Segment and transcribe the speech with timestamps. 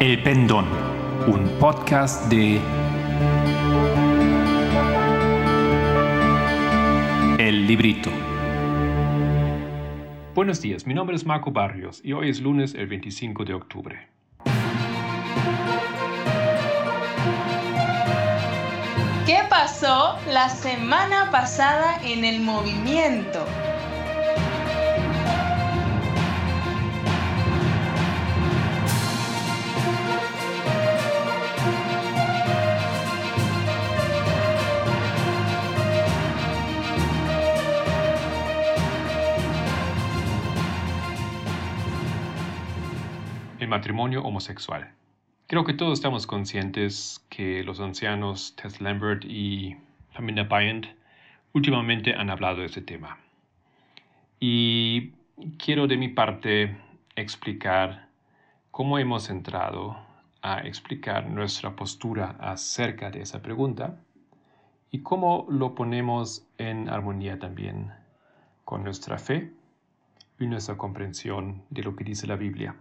[0.00, 0.64] El Pendón,
[1.26, 2.60] un podcast de
[7.36, 8.08] El Librito.
[10.36, 14.08] Buenos días, mi nombre es Marco Barrios y hoy es lunes el 25 de octubre.
[19.26, 23.44] ¿Qué pasó la semana pasada en el movimiento?
[43.68, 44.94] El matrimonio homosexual.
[45.46, 49.76] Creo que todos estamos conscientes que los ancianos Tess Lambert y
[50.14, 50.86] Pamela Bryant
[51.52, 53.18] últimamente han hablado de este tema.
[54.40, 55.10] Y
[55.58, 56.78] quiero de mi parte
[57.14, 58.08] explicar
[58.70, 59.98] cómo hemos entrado
[60.40, 64.00] a explicar nuestra postura acerca de esa pregunta
[64.90, 67.92] y cómo lo ponemos en armonía también
[68.64, 69.52] con nuestra fe
[70.40, 72.74] y nuestra comprensión de lo que dice la Biblia.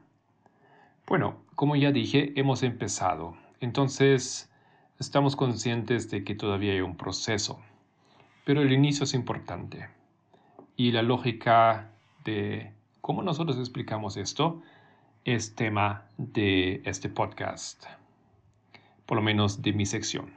[1.08, 3.38] Bueno, como ya dije, hemos empezado.
[3.62, 4.52] Entonces,
[5.00, 7.62] estamos conscientes de que todavía hay un proceso.
[8.44, 9.88] Pero el inicio es importante.
[10.76, 11.94] Y la lógica
[12.26, 14.62] de cómo nosotros explicamos esto
[15.24, 17.86] es tema de este podcast.
[19.06, 20.34] Por lo menos de mi sección.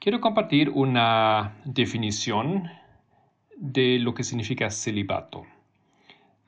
[0.00, 2.68] Quiero compartir una definición
[3.56, 5.46] de lo que significa celibato.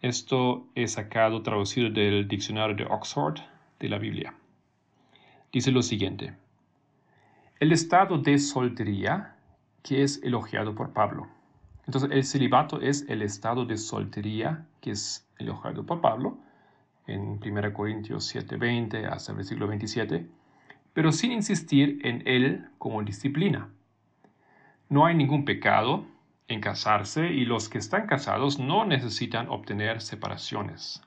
[0.00, 3.40] Esto es sacado, traducido del diccionario de Oxford
[3.80, 4.32] de la Biblia.
[5.52, 6.34] Dice lo siguiente.
[7.58, 9.34] El estado de soltería
[9.82, 11.26] que es elogiado por Pablo.
[11.86, 16.38] Entonces, el celibato es el estado de soltería que es elogiado por Pablo
[17.08, 20.28] en 1 Corintios 7:20 hasta el versículo 27,
[20.92, 23.68] pero sin insistir en él como disciplina.
[24.88, 26.06] No hay ningún pecado,
[26.48, 31.02] en casarse y los que están casados no necesitan obtener separaciones.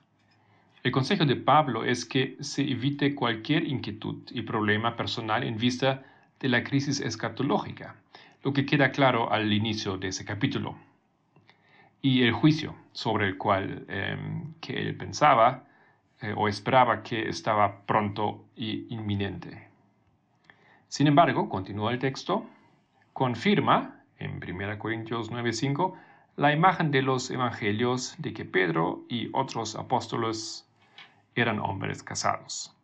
[0.84, 6.02] El consejo de Pablo es que se evite cualquier inquietud y problema personal en vista
[6.40, 7.96] de la crisis escatológica,
[8.42, 10.76] lo que queda claro al inicio de ese capítulo.
[12.00, 15.64] Y el juicio sobre el cual em, que él pensaba
[16.20, 19.68] eh, o esperaba que estaba pronto e inminente.
[20.88, 22.44] Sin embargo, continúa el texto,
[23.12, 25.94] confirma en 1 Corintios 9:5
[26.36, 30.66] la imagen de los evangelios de que Pedro y otros apóstoles
[31.34, 32.74] eran hombres casados.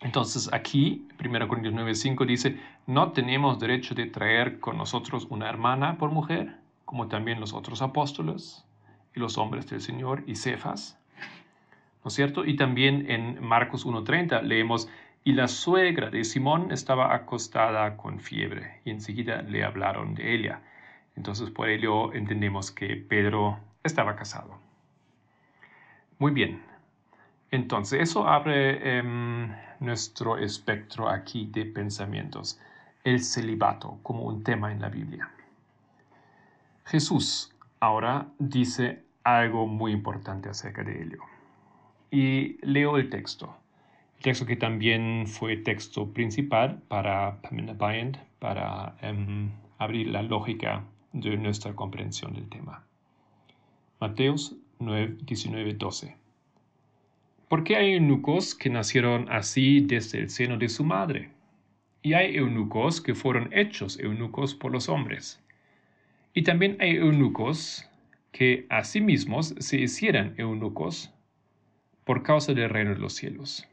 [0.00, 5.98] Entonces aquí, 1 Corintios 9:5 dice, no tenemos derecho de traer con nosotros una hermana
[5.98, 8.64] por mujer, como también los otros apóstoles
[9.14, 10.98] y los hombres del Señor y Cefas.
[12.02, 12.46] ¿No es cierto?
[12.46, 14.88] Y también en Marcos 1:30 leemos,
[15.22, 20.62] y la suegra de Simón estaba acostada con fiebre y enseguida le hablaron de ella.
[21.16, 24.58] Entonces por ello entendemos que Pedro estaba casado.
[26.18, 26.62] Muy bien.
[27.50, 32.58] Entonces eso abre em, nuestro espectro aquí de pensamientos.
[33.04, 35.30] El celibato como un tema en la Biblia.
[36.84, 41.18] Jesús ahora dice algo muy importante acerca de ello.
[42.10, 43.59] Y leo el texto
[44.20, 51.36] texto que también fue texto principal para Pamela Bryant para em, abrir la lógica de
[51.36, 52.84] nuestra comprensión del tema.
[53.98, 56.16] Mateos 9, 19, 12.
[57.48, 61.30] ¿Por qué hay eunucos que nacieron así desde el seno de su madre?
[62.02, 65.42] Y hay eunucos que fueron hechos eunucos por los hombres.
[66.32, 67.88] Y también hay eunucos
[68.32, 71.12] que a sí mismos se hicieran eunucos
[72.04, 73.69] por causa del reino de los cielos.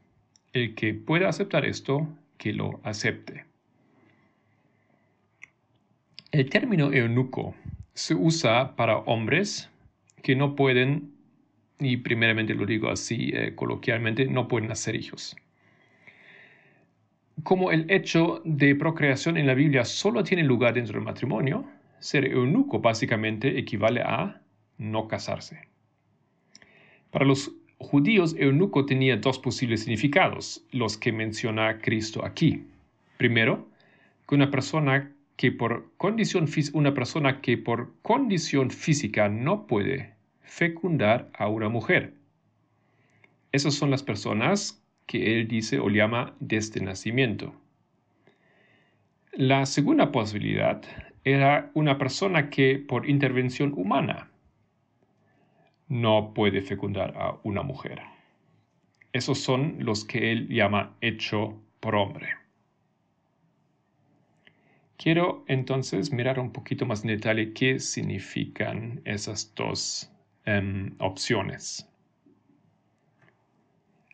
[0.54, 3.46] El que pueda aceptar esto, que lo acepte.
[6.32, 7.56] El término eunuco
[7.94, 9.70] se usa para hombres
[10.22, 11.14] que no pueden,
[11.80, 15.36] y primeramente lo digo así eh, coloquialmente, no pueden hacer hijos.
[17.44, 21.66] Como el hecho de procreación en la Biblia solo tiene lugar dentro del matrimonio,
[22.00, 24.42] ser eunuco básicamente equivale a
[24.78, 25.68] no casarse.
[27.12, 32.64] Para los judíos, eunuco tenía dos posibles significados, los que menciona Cristo aquí.
[33.18, 33.68] Primero,
[34.28, 41.30] que una persona que por condición, una persona que por condición física no puede fecundar
[41.38, 42.14] a una mujer.
[43.52, 47.54] Esas son las personas que él dice o llama desde nacimiento.
[49.32, 50.82] La segunda posibilidad
[51.24, 54.32] era una persona que por intervención humana
[55.88, 58.02] no puede fecundar a una mujer.
[59.14, 62.30] Esos son los que él llama hecho por hombre.
[64.98, 70.12] Quiero entonces mirar un poquito más en detalle qué significan esas dos
[70.44, 71.88] em, opciones.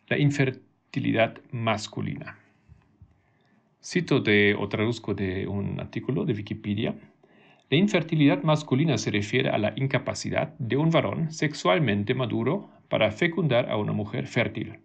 [0.08, 2.38] La infertilidad masculina.
[3.82, 6.94] Cito de o traduzco de un artículo de Wikipedia.
[7.74, 13.68] La infertilidad masculina se refiere a la incapacidad de un varón sexualmente maduro para fecundar
[13.68, 14.78] a una mujer fértil.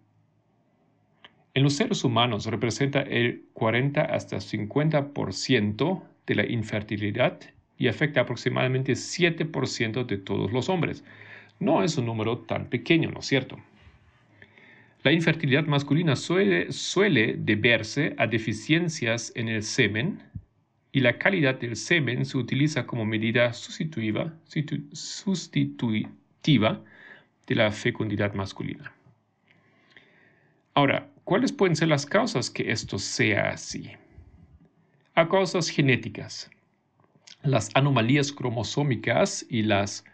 [1.53, 7.39] En los seres humanos representa el 40 hasta 50% de la infertilidad
[7.77, 11.05] y afecta aproximadamente 7% de todos los hombres.
[11.59, 13.59] No es un número tan pequeño, ¿no es cierto?
[15.03, 20.23] La infertilidad masculina suele, suele deberse a deficiencias en el semen
[20.91, 24.33] y la calidad del semen se utiliza como medida sustitutiva,
[27.47, 28.93] de la fecundidad masculina.
[30.73, 33.91] Ahora, ¿cuáles pueden ser las causas que esto sea así?
[35.15, 36.49] A causas genéticas.
[37.41, 40.05] Las anomalías cromosómicas y las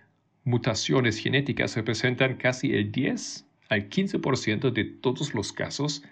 [0.43, 6.03] mutaciones genéticas representan casi el 10 al 15% de todos los casos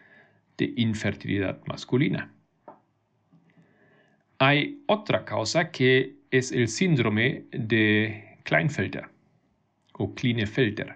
[0.57, 2.33] de infertilidad masculina.
[4.39, 9.09] Hay otra causa que es el síndrome de Kleinfelter
[9.93, 10.95] o Klinefelter.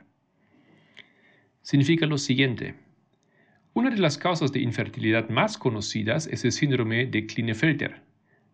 [1.62, 2.76] Significa lo siguiente
[3.78, 8.02] una de las causas de infertilidad más conocidas es el síndrome de Klinefelter,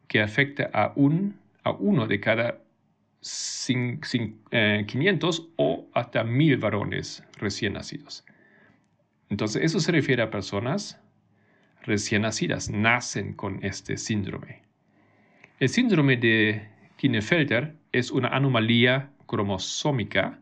[0.09, 2.61] que afecta a, un, a uno de cada
[3.21, 4.01] 500
[4.51, 8.25] eh, o hasta 1000 varones recién nacidos.
[9.29, 10.99] Entonces, eso se refiere a personas
[11.83, 14.62] recién nacidas, nacen con este síndrome.
[15.63, 16.67] El síndrome de
[16.97, 20.41] Klinefelter es una anomalía cromosómica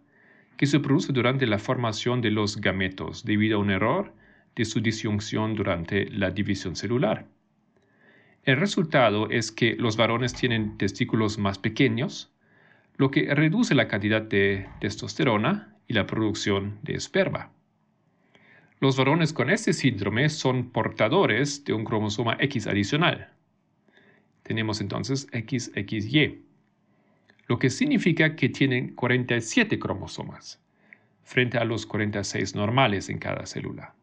[0.57, 4.15] que se produce durante la formación de los gametos debido a un error
[4.55, 7.27] de su disyunción durante la división celular.
[8.45, 12.33] El resultado es que los varones tienen testículos más pequeños,
[12.97, 17.51] lo que reduce la cantidad de testosterona y la producción de esperma.
[18.79, 23.29] Los varones con este síndrome son portadores de un cromosoma X adicional.
[24.43, 26.43] Tenemos entonces XXY,
[27.47, 30.61] lo que significa que tienen 47 cromosomas,
[31.23, 33.93] frente a los 46 normales en cada célula.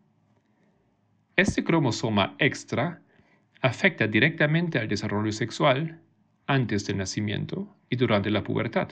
[1.37, 3.00] Este cromosoma extra
[3.61, 6.00] afecta directamente al desarrollo sexual
[6.46, 8.88] antes del nacimiento y durante la pubertad.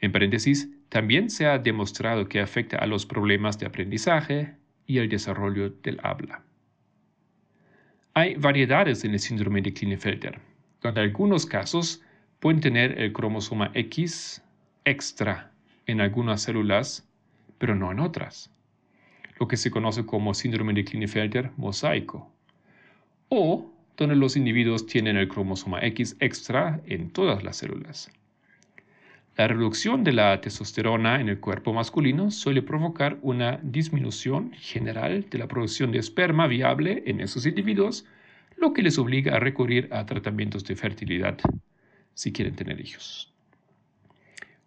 [0.00, 4.56] En paréntesis, también se ha demostrado que afecta a los problemas de aprendizaje
[4.86, 6.42] y el desarrollo del habla.
[8.14, 10.40] Hay variedades en el síndrome de Klinefelter,
[10.80, 12.02] donde algunos casos
[12.38, 14.42] pueden tener el cromosoma X
[14.84, 15.52] extra
[15.86, 17.08] en algunas células,
[17.58, 18.50] pero no en otras
[19.40, 22.30] lo que se conoce como síndrome de Klinefelter mosaico,
[23.30, 28.12] o donde los individuos tienen el cromosoma X extra en todas las células.
[29.40, 35.38] La reducción de la testosterona en el cuerpo masculino suele provocar una disminución general de
[35.38, 38.04] la producción de esperma viable en esos individuos,
[38.58, 41.38] lo que les obliga a recurrir a tratamientos de fertilidad
[42.12, 43.32] si quieren tener hijos.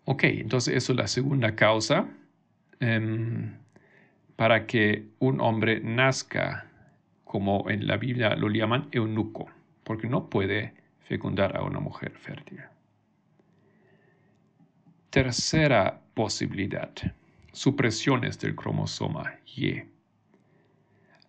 [0.06, 2.08] Ok, entonces eso es la segunda causa.
[2.80, 3.52] Em,
[4.36, 6.66] para que un hombre nazca,
[7.26, 9.52] como en la Biblia lo llaman eunuco,
[9.84, 12.62] porque no puede fecundar a una mujer fértil.
[15.14, 16.92] Tercera posibilidad,
[17.52, 19.84] supresiones del cromosoma Y.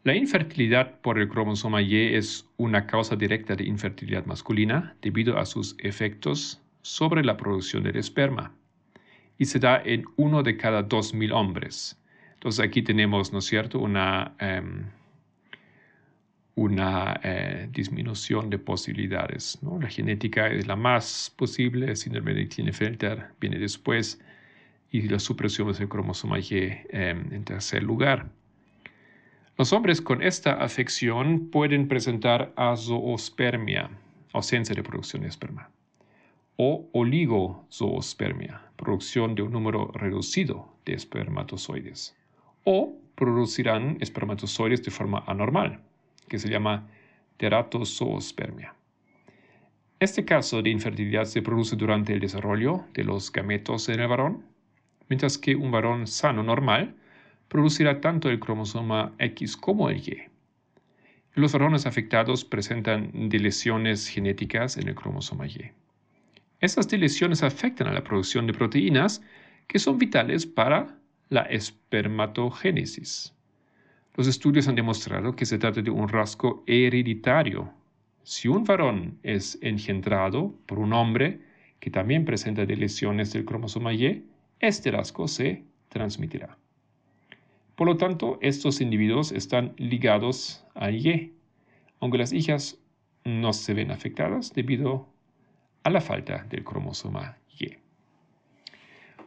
[0.05, 5.45] La infertilidad por el cromosoma Y es una causa directa de infertilidad masculina debido a
[5.45, 8.55] sus efectos sobre la producción del esperma
[9.37, 12.01] y se da en uno de cada dos mil hombres
[12.33, 14.85] entonces aquí tenemos, ¿no es cierto?, una, em,
[16.57, 19.59] una eh, disminución de posibilidades.
[19.63, 19.79] ¿no?
[19.81, 24.21] La genética es la más posible, el síndrome de Klinefelter viene después
[24.91, 26.47] y la supresión del cromosoma Y
[26.91, 28.31] em, en tercer lugar.
[29.57, 33.91] Los hombres con esta afección pueden presentar azoospermia,
[34.33, 35.71] ausencia de producción de esperma,
[36.57, 42.17] o oligozoospermia, producción de un número reducido de espermatozoides
[42.65, 45.81] o producirán espermatozoides de forma anormal,
[46.29, 46.89] que se llama
[47.37, 48.75] teratozoospermia.
[50.01, 54.45] Este caso de infertilidad se produce durante el desarrollo de los gametos en el varón,
[55.09, 56.95] mientras que un varón sano normal
[57.49, 60.23] producirá tanto el cromosoma X como el Y.
[61.35, 65.73] Los varones afectados presentan deleciones genéticas en el cromosoma Y.
[66.61, 69.23] Estas deleciones afectan a la producción de proteínas
[69.67, 73.34] que son vitales para la espermatogénesis,
[74.17, 77.73] Los estudios han demostrado que se trata de un rasgo hereditario.
[78.23, 81.41] Si un varón es engendrado por un hombre
[81.81, 84.25] que también presenta lesiones del cromosoma Y,
[84.61, 86.57] este rasgo se transmitirá.
[87.75, 91.35] Por lo tanto, estos individuos están ligados a Y,
[91.99, 92.79] aunque las hijas
[93.25, 95.09] no se ven afectadas debido
[95.83, 97.79] a la falta del cromosoma Y.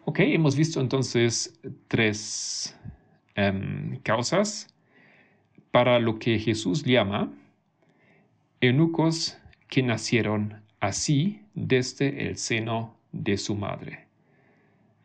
[0.06, 2.80] Ok, hemos visto entonces tres
[3.36, 4.74] em, causas
[5.78, 7.32] para lo que Jesús llama
[8.62, 9.38] eunucos
[9.70, 14.08] que nacieron así desde el seno de su madre.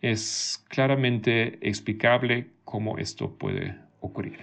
[0.00, 4.38] Es claramente explicable cómo esto puede ocurrir.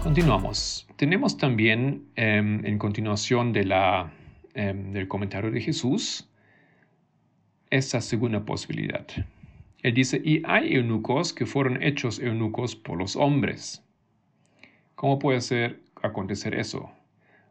[0.00, 0.86] Continuamos.
[0.94, 6.28] Tenemos también em, en continuación em, del comentario de Jesús
[7.70, 9.06] esta segunda posibilidad.
[9.82, 13.84] Él dice, y hay eunucos que fueron hechos eunucos por los hombres.
[14.94, 16.90] ¿Cómo puede ser acontecer eso?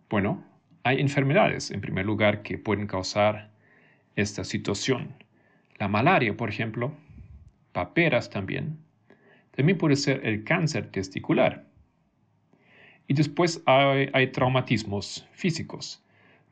[0.09, 0.43] Bueno,
[0.83, 3.49] hay enfermedades, en primer lugar, que pueden causar
[4.15, 5.15] esta situación.
[5.77, 6.93] La malaria, por ejemplo,
[7.71, 8.77] paperas también.
[9.51, 11.65] También puede ser el cáncer testicular.
[13.07, 16.03] Y después hay, traumatismos físicos.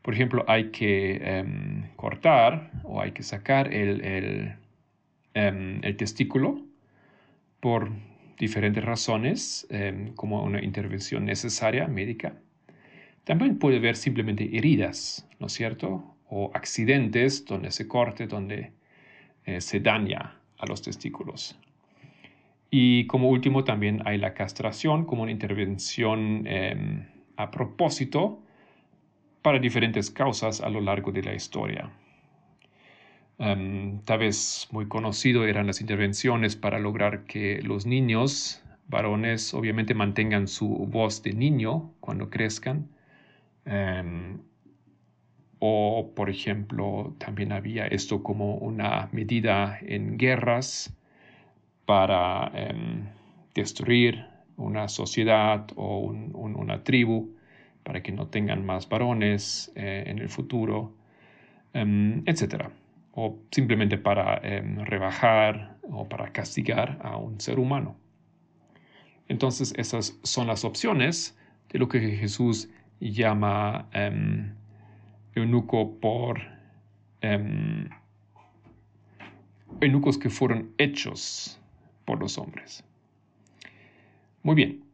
[0.06, 4.54] Por ejemplo, hay que em, cortar o hay que sacar el,
[5.34, 6.62] em, testículo
[7.60, 7.90] por
[8.38, 12.36] diferentes razones, em, como una intervención necesaria médica.
[13.24, 16.16] También puede haber simplemente heridas, ¿no es cierto?
[16.30, 18.74] O accidentes donde se corte, donde
[19.46, 21.58] eh, se daña a los testículos.
[22.70, 26.48] Y como último también hay la castración como una intervención
[27.38, 28.45] a propósito
[29.46, 31.92] para diferentes causas a lo largo de la historia.
[33.38, 39.94] Em, tal vez muy conocido eran las intervenciones para lograr que los niños varones obviamente
[39.94, 42.90] mantengan su voz de niño cuando crezcan.
[43.66, 44.40] Em,
[45.60, 50.92] o, por ejemplo, también había esto como una medida en guerras
[51.86, 53.10] para em,
[53.54, 54.26] destruir
[54.58, 57.35] una sociedad o una tribu
[57.86, 60.92] para que no tengan más varones eh, en el futuro,
[61.74, 62.70] em, etc.
[63.14, 67.96] O simplemente para em, rebajar o para castigar a un ser humano.
[69.28, 71.38] Entonces esas son las opciones
[71.70, 73.88] de lo que Jesús llama
[75.36, 76.42] eunuco por
[79.82, 81.60] eunucos que fueron hechos
[82.06, 82.84] por los hombres.
[84.44, 84.85] Muy bien.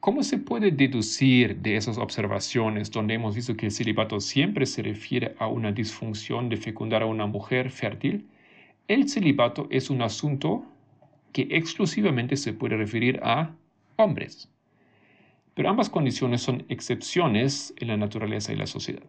[0.00, 4.80] ¿Cómo se puede deducir de esas observaciones donde hemos visto que el celibato siempre se
[4.80, 8.28] refiere a una disfunción de fecundar a una mujer fértil?
[8.86, 10.64] El celibato es un asunto
[11.32, 13.56] que exclusivamente se puede referir a
[13.96, 14.48] hombres.
[15.54, 19.02] Pero ambas condiciones son excepciones en la naturaleza y la sociedad.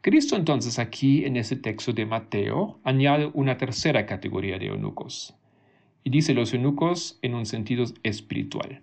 [0.00, 5.34] Cristo entonces aquí en ese texto de Mateo añade una tercera categoría de eunucos
[6.04, 8.80] y dice los eunucos en un sentido espiritual.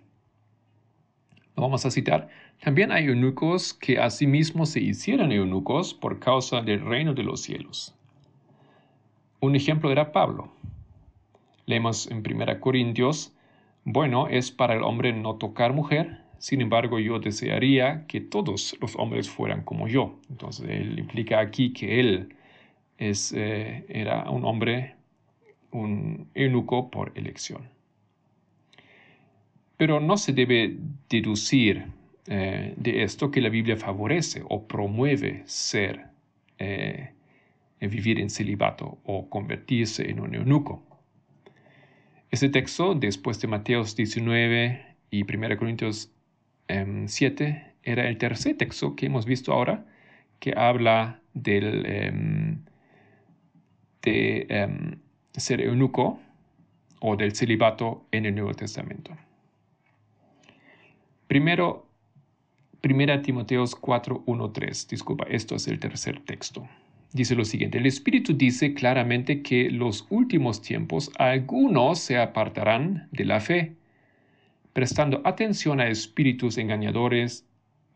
[1.56, 2.28] Lo vamos a citar.
[2.62, 7.94] También hay eunucos que asimismo se hicieron eunucos por causa del reino de los cielos.
[9.40, 10.52] Un ejemplo era Pablo.
[11.66, 13.34] Leemos en 1 Corintios,
[13.84, 18.96] bueno es para el hombre no tocar mujer, sin embargo, yo desearía que todos los
[18.96, 20.18] hombres fueran como yo.
[20.28, 22.34] Entonces, él implica aquí que él
[22.98, 24.96] es, eh, era un hombre,
[25.70, 27.68] un eunuco por elección.
[29.82, 30.76] Pero no se debe
[31.10, 31.86] deducir
[32.28, 36.06] eh, de esto que la Biblia favorece o promueve ser,
[36.60, 37.10] eh,
[37.80, 40.84] vivir en celibato o convertirse en un eunuco.
[42.30, 46.12] Este texto, después de Mateos 19 y 1 Corintios
[46.68, 49.84] 7 em, era el tercer texto que hemos visto ahora,
[50.38, 52.58] que habla del, em,
[54.02, 55.00] de em,
[55.32, 56.20] ser eunuco
[57.00, 59.16] o del celibato en el Nuevo Testamento.
[61.32, 61.86] Primero,
[62.84, 64.88] 1 Timoteos 4, 1, 3.
[64.88, 66.68] Disculpa, esto es el tercer texto.
[67.10, 73.24] Dice lo siguiente, el Espíritu dice claramente que los últimos tiempos algunos se apartarán de
[73.24, 73.76] la fe
[74.74, 77.46] prestando atención a espíritus engañadores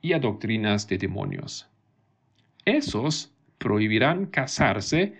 [0.00, 1.68] y a doctrinas de demonios.
[2.64, 5.12] Esos prohibirán casarse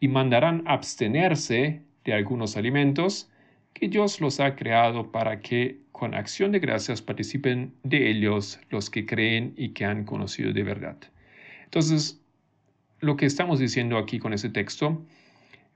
[0.00, 3.28] y mandarán abstenerse de algunos alimentos
[3.72, 8.88] que Dios los ha creado para que con acción de gracias participen de ellos los
[8.88, 10.96] que creen y que han conocido de verdad.
[11.64, 12.20] Entonces,
[13.00, 15.04] lo que estamos diciendo aquí con ese texto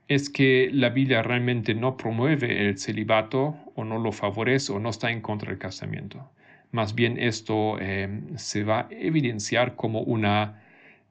[0.07, 4.89] es que la Biblia realmente no promueve el celibato o no lo favorece o no
[4.89, 6.29] está en contra del casamiento.
[6.71, 10.63] Más bien esto em, se va a evidenciar como una,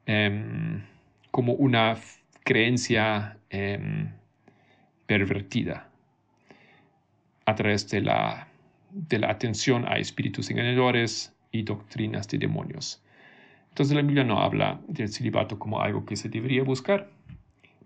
[0.05, 0.81] em,
[1.31, 1.97] como una
[2.43, 4.09] creencia em,
[5.07, 5.92] pervertida
[7.45, 8.47] a través de la,
[8.91, 13.03] de la atención a espíritus engañadores y doctrinas de demonios.
[13.69, 17.09] Entonces la Biblia no habla del celibato como algo que se debería buscar,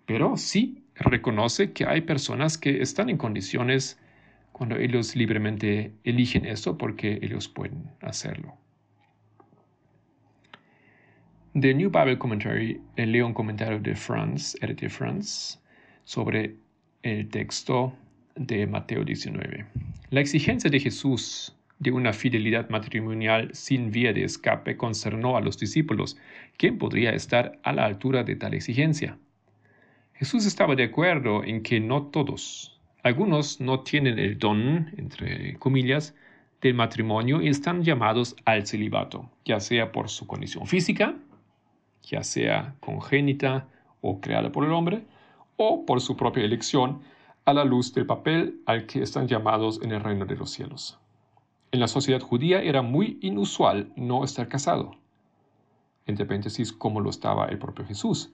[0.06, 4.00] pero sí reconoce que hay personas que están en condiciones
[4.52, 8.58] cuando ellos libremente eligen esto porque ellos pueden hacerlo.
[11.54, 15.60] De New Bible Commentary leo un comentario de Franz, de Franz,
[16.04, 16.56] sobre
[17.02, 17.94] el texto
[18.38, 19.66] de Mateo 19.
[20.10, 25.60] La exigencia de Jesús de una fidelidad matrimonial sin vía de escape concernó a los
[25.60, 26.18] discípulos.
[26.58, 29.18] ¿Quién podría estar a la altura de tal exigencia?
[30.14, 32.78] Jesús estaba de acuerdo en que no todos,
[33.08, 36.14] algunos no tienen el don, entre comillas,
[36.62, 41.16] del matrimonio y están llamados al celibato, ya sea por su condición física,
[42.04, 43.70] ya sea congénita
[44.02, 45.04] o creada por el hombre,
[45.56, 47.00] o por su propia elección
[47.48, 51.00] a la luz del papel al que están llamados en el reino de los cielos.
[51.72, 54.98] En la sociedad judía era muy inusual no estar casado,
[56.06, 58.34] entre paréntesis como lo estaba el propio Jesús,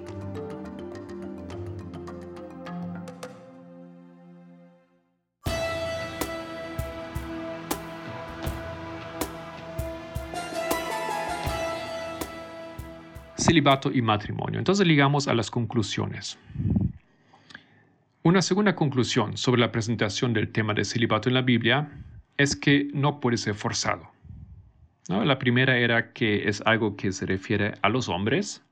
[13.50, 14.60] celibato y matrimonio.
[14.60, 16.38] Entonces llegamos a las conclusiones.
[18.22, 21.90] Una segunda conclusión sobre la presentación del tema de celibato en la Biblia
[22.38, 24.12] es que no puede ser forzado.
[25.08, 28.64] La primera era que es algo que se refiere a los hombres,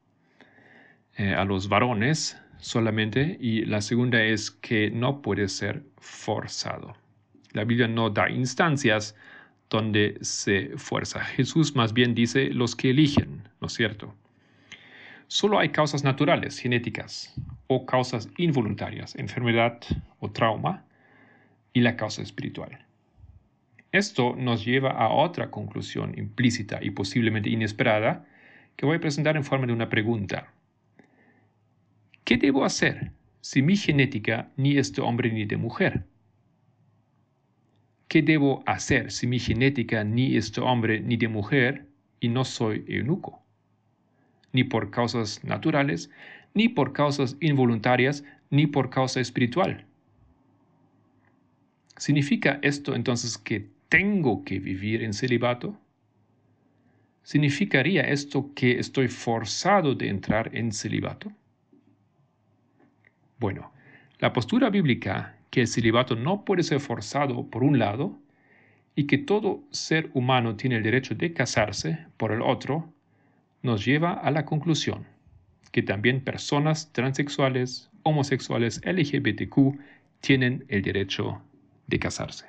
[1.15, 6.95] eh, a los varones solamente, y la segunda es que no puede ser forzado.
[7.53, 9.15] La Biblia no da instancias
[9.71, 11.21] donde se fuerza.
[11.21, 14.13] Jesús más bien dice los que eligen, ¿no es cierto?
[15.27, 17.33] Solo hay causas naturales, genéticas,
[17.67, 19.79] o causas involuntarias, enfermedad
[20.19, 20.85] o trauma,
[21.73, 22.85] y la causa espiritual.
[23.91, 28.25] Esto nos lleva a otra conclusión implícita y posiblemente inesperada
[28.75, 30.51] que voy a presentar en forma de una pregunta.
[32.23, 33.11] ¿Qué debo hacer
[33.41, 36.05] si mi genética ni es de hombre ni de mujer?
[38.07, 41.85] ¿Qué debo hacer si mi genética ni es de hombre ni de mujer
[42.19, 43.46] y no soy eunuco?
[44.57, 46.09] Ni por causas naturales,
[46.55, 49.85] ni por causas involuntarias, ni por causa espiritual.
[51.95, 55.79] ¿Significa esto entonces que tengo que vivir en celibato?
[57.21, 61.31] ¿Significaría esto que estoy forzado de entrar en celibato?
[63.37, 63.71] Bueno,
[64.17, 68.17] la postura bíblica que el celibato no puede ser forzado por un lado
[68.95, 72.91] y que todo ser humano tiene el derecho de casarse por el otro,
[73.61, 75.05] nos lleva a la conclusión
[75.71, 79.79] que también personas transexuales, homosexuales, LGBTQ
[80.21, 81.41] tienen el derecho
[81.87, 82.45] de casarse.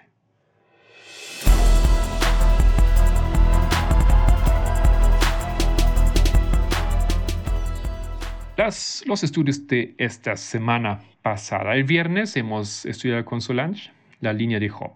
[8.57, 11.77] Las, los estudios de esta semana pasada.
[11.77, 14.95] El viernes hemos estudiado con Solange la línea de Job.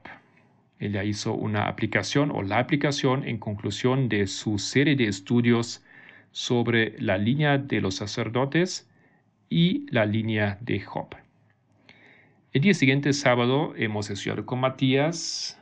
[0.80, 5.84] Ella hizo una aplicación o la aplicación en conclusión de su serie de estudios
[6.32, 8.90] sobre la línea de los sacerdotes
[9.48, 11.14] y la línea de Job.
[12.52, 15.58] El día siguiente, sábado, hemos estudiado con Matías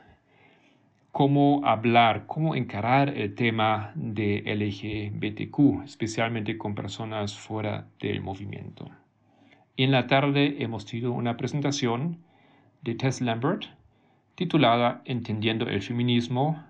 [1.11, 8.89] cómo hablar, cómo encarar el tema de LGBTQ, especialmente con personas fuera del movimiento.
[9.77, 12.19] En la tarde hemos tenido una presentación
[12.81, 13.65] de Tess Lambert
[14.35, 16.63] titulada Entendiendo el feminismo,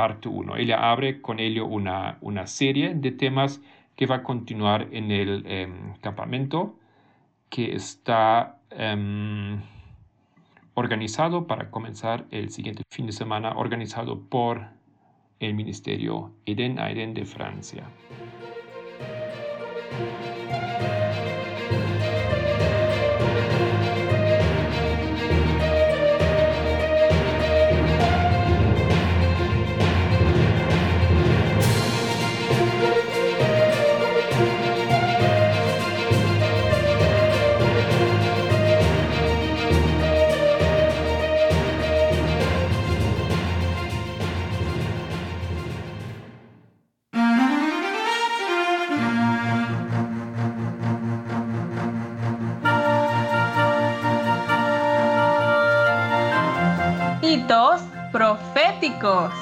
[0.00, 0.56] parte 1.
[0.56, 3.60] Ella abre con ello una, una serie de temas
[3.96, 6.74] que va a continuar en el em, campamento
[7.50, 9.60] que está em,
[10.72, 14.68] organizado para comenzar el siguiente fin de semana, organizado por
[15.38, 17.84] el Ministerio Eden Aiden de Francia.
[58.20, 59.32] Proféticos.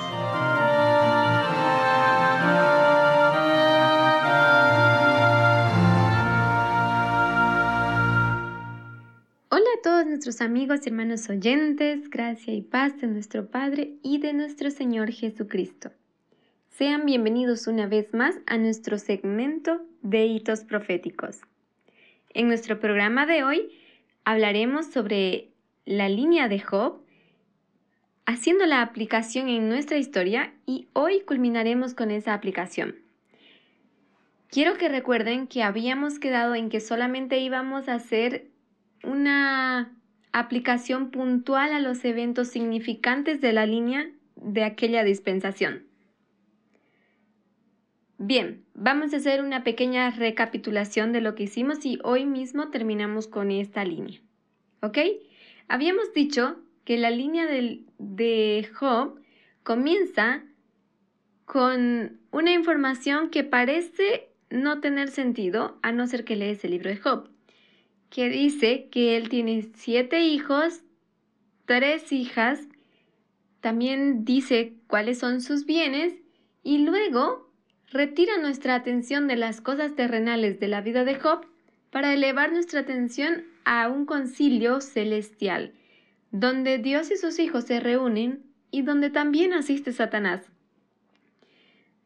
[9.49, 14.19] Hola a todos nuestros amigos y hermanos oyentes, gracia y paz de nuestro Padre y
[14.19, 15.91] de nuestro Señor Jesucristo.
[16.69, 21.41] Sean bienvenidos una vez más a nuestro segmento de hitos proféticos.
[22.33, 23.73] En nuestro programa de hoy
[24.25, 25.49] hablaremos sobre
[25.85, 27.08] la línea de Job
[28.29, 32.97] haciendo la aplicación en nuestra historia y hoy culminaremos con esa aplicación.
[34.51, 38.49] Quiero que recuerden que habíamos quedado en que solamente íbamos a hacer
[39.03, 39.97] una
[40.33, 45.85] aplicación puntual a los eventos significantes de la línea de aquella dispensación.
[48.19, 53.27] Bien, vamos a hacer una pequeña recapitulación de lo que hicimos y hoy mismo terminamos
[53.27, 54.21] con esta línea.
[54.83, 54.99] ¿Ok?
[55.67, 57.47] Habíamos dicho que la línea
[57.99, 59.21] de Job
[59.63, 60.43] comienza
[61.45, 66.91] con una información que parece no tener sentido a no ser que lees el libro
[66.91, 67.29] de Job,
[68.11, 70.83] que dice que él tiene siete hijos,
[71.67, 72.67] tres hijas,
[73.61, 76.15] también dice cuáles son sus bienes
[76.63, 77.51] y luego
[77.91, 81.47] retira nuestra atención de las cosas terrenales de la vida de Job
[81.91, 85.73] para elevar nuestra atención a un concilio celestial
[86.31, 90.43] donde Dios y sus hijos se reúnen y donde también asiste Satanás.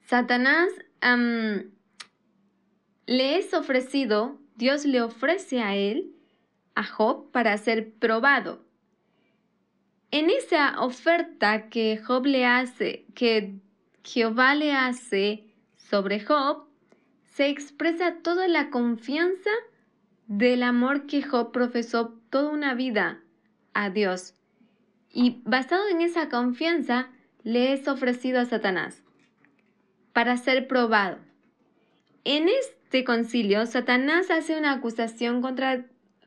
[0.00, 0.70] Satanás
[3.06, 6.12] le es ofrecido, Dios le ofrece a él,
[6.74, 8.64] a Job, para ser probado.
[10.11, 13.54] En esa oferta que Job le hace, que
[14.04, 16.66] Jehová le hace sobre Job,
[17.24, 19.50] se expresa toda la confianza
[20.26, 23.21] del amor que Job profesó toda una vida
[23.74, 24.35] a Dios.
[25.11, 27.11] Y basado en esa confianza,
[27.44, 29.02] le es ofrecido a Satanás
[30.12, 31.18] para ser probado.
[32.24, 35.87] En este concilio, Satanás hace una acusación contra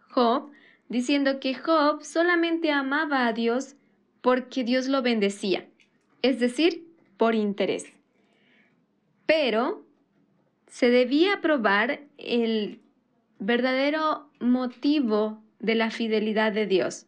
[0.10, 0.51] Job,
[0.89, 3.75] diciendo que Job solamente amaba a Dios
[4.21, 5.65] porque Dios lo bendecía,
[6.21, 7.86] es decir, por interés.
[9.25, 9.86] Pero
[10.67, 12.81] se debía probar el
[13.39, 17.08] verdadero motivo de la fidelidad de Dios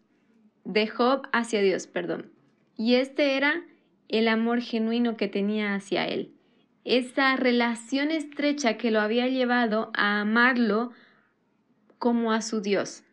[0.67, 2.29] de Job hacia Dios, perdón.
[2.75, 3.63] Y este era
[4.09, 6.33] el amor genuino que tenía hacia él.
[6.83, 10.91] Esa relación estrecha que lo había llevado a amarlo
[11.97, 13.03] como a su Dios.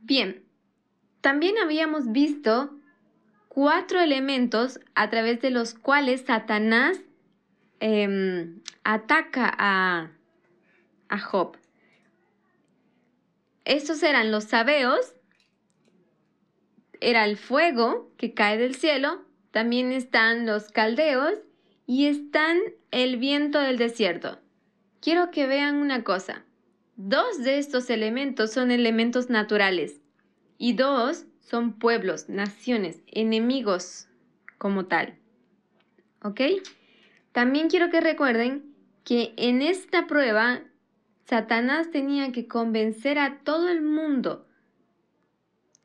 [0.00, 0.42] Bien,
[1.20, 2.76] también habíamos visto
[3.48, 7.00] cuatro elementos a través de los cuales Satanás
[7.78, 10.10] em, ataca a,
[11.08, 11.56] a Job.
[13.64, 15.14] Estos eran los sabeos,
[17.00, 21.38] era el fuego que cae del cielo, también están los caldeos
[21.86, 22.58] y están
[22.90, 24.38] el viento del desierto.
[25.00, 26.44] Quiero que vean una cosa.
[26.96, 30.00] Dos de estos elementos son elementos naturales
[30.58, 34.08] y dos son pueblos, naciones, enemigos
[34.58, 35.18] como tal.
[36.22, 36.40] ¿Ok?
[37.32, 40.62] También quiero que recuerden que en esta prueba
[41.24, 44.46] Satanás tenía que convencer a todo el mundo,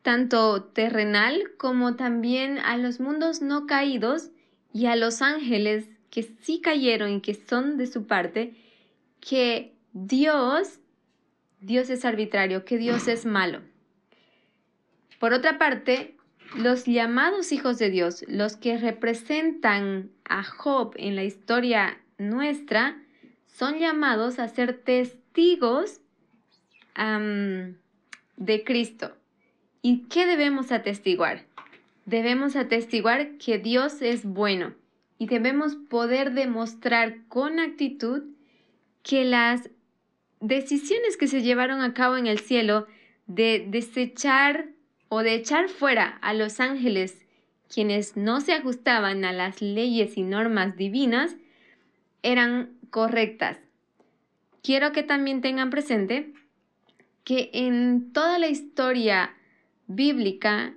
[0.02, 4.32] tanto terrenal como también a los mundos no caídos
[4.74, 8.56] y a los ángeles que sí cayeron y que son de su parte,
[9.20, 10.80] que Dios,
[11.62, 13.62] Dios es arbitrario, que Dios es malo.
[15.20, 16.16] Por otra parte,
[16.56, 23.02] los llamados hijos de Dios, los que representan a Job en la historia nuestra,
[23.48, 25.27] son llamados a ser testigos
[28.38, 29.16] de Cristo.
[29.84, 31.46] ¿Y qué debemos atestiguar?
[32.06, 34.74] Debemos atestiguar que Dios es bueno
[35.20, 38.24] y debemos poder demostrar con actitud
[39.04, 39.70] que las
[40.40, 42.88] decisiones que se llevaron a cabo en el cielo
[43.28, 44.70] de desechar
[45.10, 47.24] o de echar fuera a los ángeles
[47.72, 51.36] quienes no se ajustaban a las leyes y normas divinas
[52.24, 53.67] eran correctas.
[54.68, 56.34] Quiero que también tengan presente
[57.24, 59.34] que en toda la historia
[59.88, 60.76] bíblica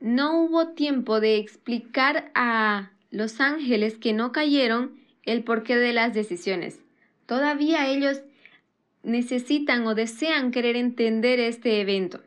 [0.00, 6.12] no hubo tiempo de explicar a los ángeles que no cayeron el porqué de las
[6.12, 6.78] decisiones.
[7.24, 8.20] Todavía ellos
[9.02, 12.20] necesitan o desean querer entender este evento.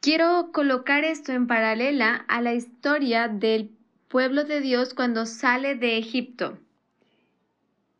[0.00, 3.72] Quiero colocar esto en paralela a la historia del
[4.06, 6.56] pueblo de Dios cuando sale de Egipto.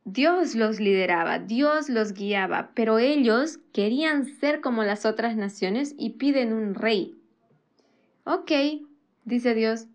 [0.05, 6.11] Dios los lideraba, Dios los guiaba, pero ellos querían ser como las otras naciones y
[6.11, 7.17] piden un rey.
[8.25, 8.51] Ok,
[9.25, 9.87] dice Dios,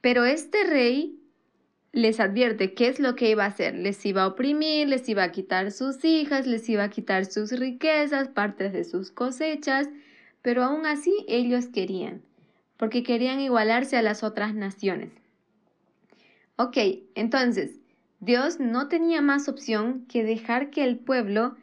[0.00, 1.18] pero este rey
[1.94, 3.74] les advierte qué es lo que iba a hacer.
[3.74, 7.52] Les iba a oprimir, les iba a quitar sus hijas, les iba a quitar sus
[7.52, 9.88] riquezas, partes de sus cosechas,
[10.42, 12.20] pero aún así ellos querían,
[12.76, 15.12] porque querían igualarse a las otras naciones.
[16.56, 16.76] Ok,
[17.14, 17.78] entonces,
[18.24, 21.56] Dios no tenía más opción que dejar que el pueblo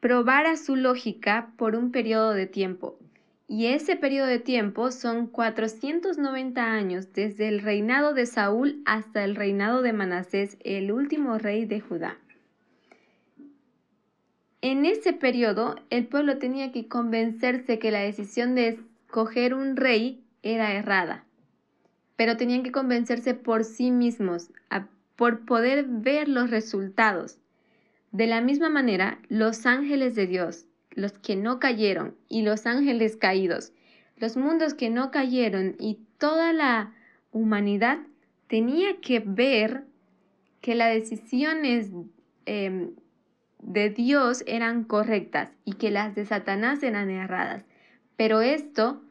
[0.00, 2.98] probara su lógica por un periodo de tiempo.
[3.46, 9.36] Y ese periodo de tiempo son 490 años desde el reinado de Saúl hasta el
[9.36, 12.18] reinado de Manasés, el último rey de Judá.
[14.60, 20.24] En ese periodo, el pueblo tenía que convencerse que la decisión de escoger un rey
[20.42, 21.24] era errada,
[22.16, 24.50] pero tenían que convencerse por sí mismos,
[25.18, 27.40] por poder ver los resultados.
[28.12, 33.16] De la misma manera, los ángeles de Dios, los que no cayeron y los ángeles
[33.16, 33.72] caídos,
[34.16, 36.94] los mundos que no cayeron y toda la
[37.32, 37.98] humanidad
[38.46, 39.86] tenía que ver
[40.60, 41.90] que las decisiones
[42.46, 42.92] em,
[43.60, 47.64] de Dios eran correctas y que las de Satanás eran erradas.
[48.16, 49.02] Pero esto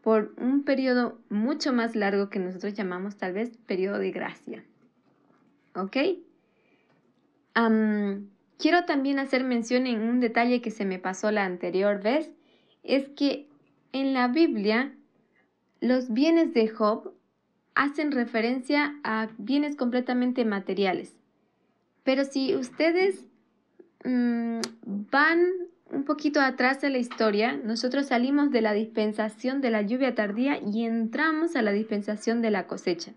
[0.00, 4.64] por un periodo mucho más largo que nosotros llamamos tal vez periodo de gracia.
[5.76, 5.96] ¿Ok?
[8.58, 12.30] quiero también hacer mención en un detalle que se me pasó la anterior vez,
[12.82, 13.48] es que
[13.92, 14.92] en la Biblia
[15.80, 17.14] los bienes de Job
[17.74, 21.16] hacen referencia a bienes completamente materiales.
[22.04, 23.26] Pero si ustedes
[24.06, 24.60] Mm,
[25.10, 25.40] van
[25.90, 30.60] un poquito atrás de la historia, nosotros salimos de la dispensación de la lluvia tardía
[30.60, 33.14] y entramos a la dispensación de la cosecha.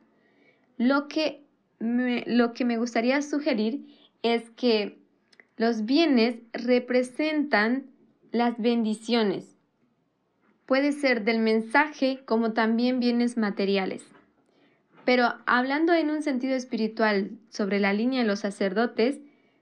[0.78, 1.44] Lo que
[1.80, 3.86] lo que me gustaría sugerir
[4.22, 5.00] es que
[5.58, 7.86] los bienes representan
[8.32, 9.56] las bendiciones.
[10.66, 14.06] Puede ser del mensaje como también bienes materiales.
[15.06, 19.20] Pero hablando en un sentido espiritual sobre la línea de los sacerdotes,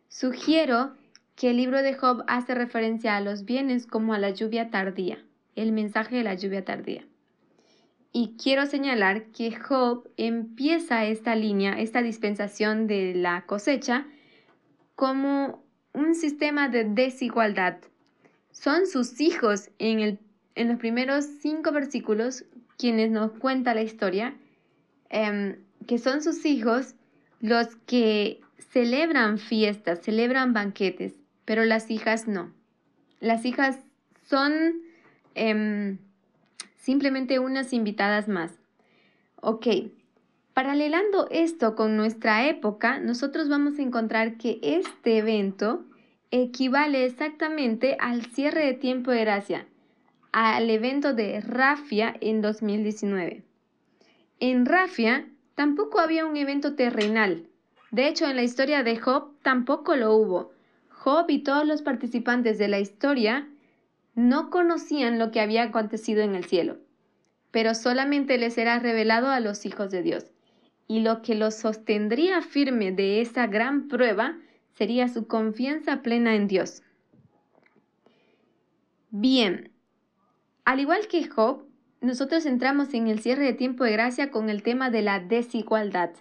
[0.09, 0.93] sugiero
[1.35, 5.23] que el libro de Job hace referencia a los bienes como a la lluvia tardía,
[5.55, 7.05] el mensaje de la lluvia tardía.
[8.19, 14.07] Y quiero señalar que Job empieza esta línea, esta dispensación de la cosecha,
[14.95, 17.77] como un sistema de desigualdad.
[18.49, 20.19] Son sus hijos en,
[20.55, 22.43] en los primeros cinco versículos
[22.79, 24.35] quienes nos cuenta la historia,
[25.09, 26.95] em, que son sus hijos
[27.39, 31.13] los que celebran fiestas, celebran banquetes,
[31.45, 32.51] pero las hijas no.
[33.19, 33.77] Las hijas
[34.27, 34.81] son
[35.35, 35.99] em,
[36.87, 38.53] simplemente unas invitadas más.
[39.41, 39.67] Ok,
[40.53, 45.83] paralelando esto con nuestra época, nosotros vamos a encontrar que este evento
[46.31, 49.67] equivale exactamente al cierre de tiempo de gracia,
[50.31, 53.43] al evento de Rafia en 2019.
[54.39, 57.47] En Rafia tampoco había un evento terrenal.
[57.91, 60.53] De hecho, en la historia de Job tampoco lo hubo.
[60.87, 63.45] Job y todos los participantes de la historia
[64.17, 66.79] no conocían lo que había acontecido en el cielo,
[67.51, 70.33] pero solamente les era revelado a los hijos de Dios.
[70.89, 74.37] y lo que lo sostendría firme de esa gran prueba
[74.73, 76.81] sería su confianza plena en Dios.
[79.09, 79.69] Bien,
[80.63, 81.65] al igual que Job,
[81.99, 86.11] nosotros entramos en el cierre de tiempo de gracia con el tema de la desigualdad.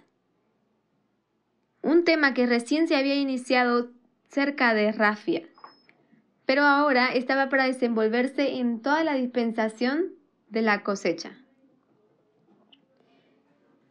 [1.81, 3.91] Un tema que recién se había iniciado
[4.27, 5.47] cerca de Rafia,
[6.47, 10.13] pero ahora estaba para desenvolverse en toda la dispensación
[10.47, 11.37] de la cosecha.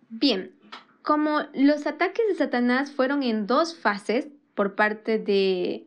[0.08, 0.56] Bien,
[1.02, 5.86] como los ataques de Satanás fueron en dos fases por parte de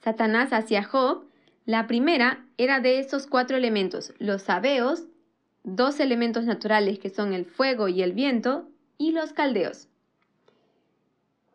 [0.00, 1.24] Satanás hacia Job,
[1.66, 5.04] la primera era de esos cuatro elementos, los sabeos,
[5.62, 9.86] dos elementos naturales que son el fuego y el viento, y los caldeos.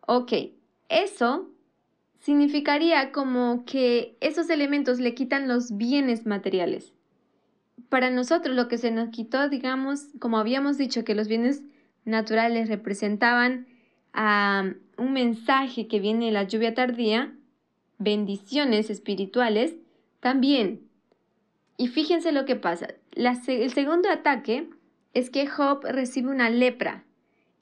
[0.06, 0.32] Ok,
[0.88, 1.50] eso
[2.20, 6.94] significaría como que esos elementos le quitan los bienes materiales.
[7.90, 11.64] Para nosotros lo que se nos quitó, digamos, como habíamos dicho que los bienes
[12.06, 13.68] naturales representaban
[14.14, 17.34] a un mensaje que viene de la lluvia tardía,
[17.98, 19.76] bendiciones espirituales,
[20.20, 20.82] también.
[21.78, 22.88] Y fíjense lo que pasa.
[23.16, 24.70] el segundo ataque
[25.14, 27.04] es que Job recibe una lepra.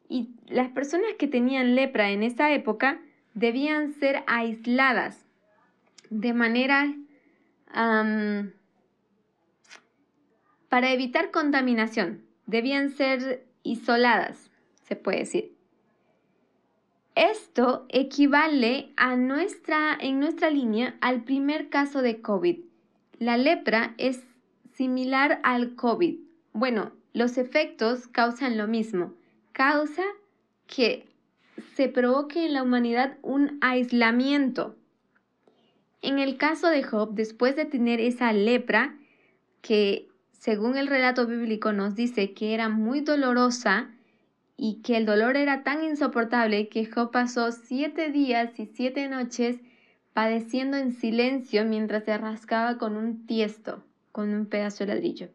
[0.08, 3.02] Y las personas que tenían lepra en esa época
[3.36, 5.24] debían ser aisladas
[6.10, 6.96] de manera
[10.70, 12.26] para evitar contaminación.
[12.48, 14.50] Debían ser isoladas,
[14.84, 15.56] se puede decir.
[17.16, 22.60] Esto equivale a nuestra, en nuestra línea al primer caso de COVID.
[23.20, 24.24] La lepra es
[24.74, 26.20] similar al COVID.
[26.54, 29.14] Bueno, los efectos causan lo mismo.
[29.54, 30.04] Causa
[30.68, 31.15] que
[31.76, 34.76] se provoque en la humanidad un aislamiento.
[36.02, 38.98] En el caso de Job, después de tener esa lepra,
[39.62, 43.90] que según el relato bíblico nos dice que era muy dolorosa,
[44.58, 49.58] y que el dolor era tan insoportable que Job pasó siete días y siete noches
[50.14, 55.30] padeciendo en silencio mientras se rascaba con un tiesto, con un pedazo de ladrillo.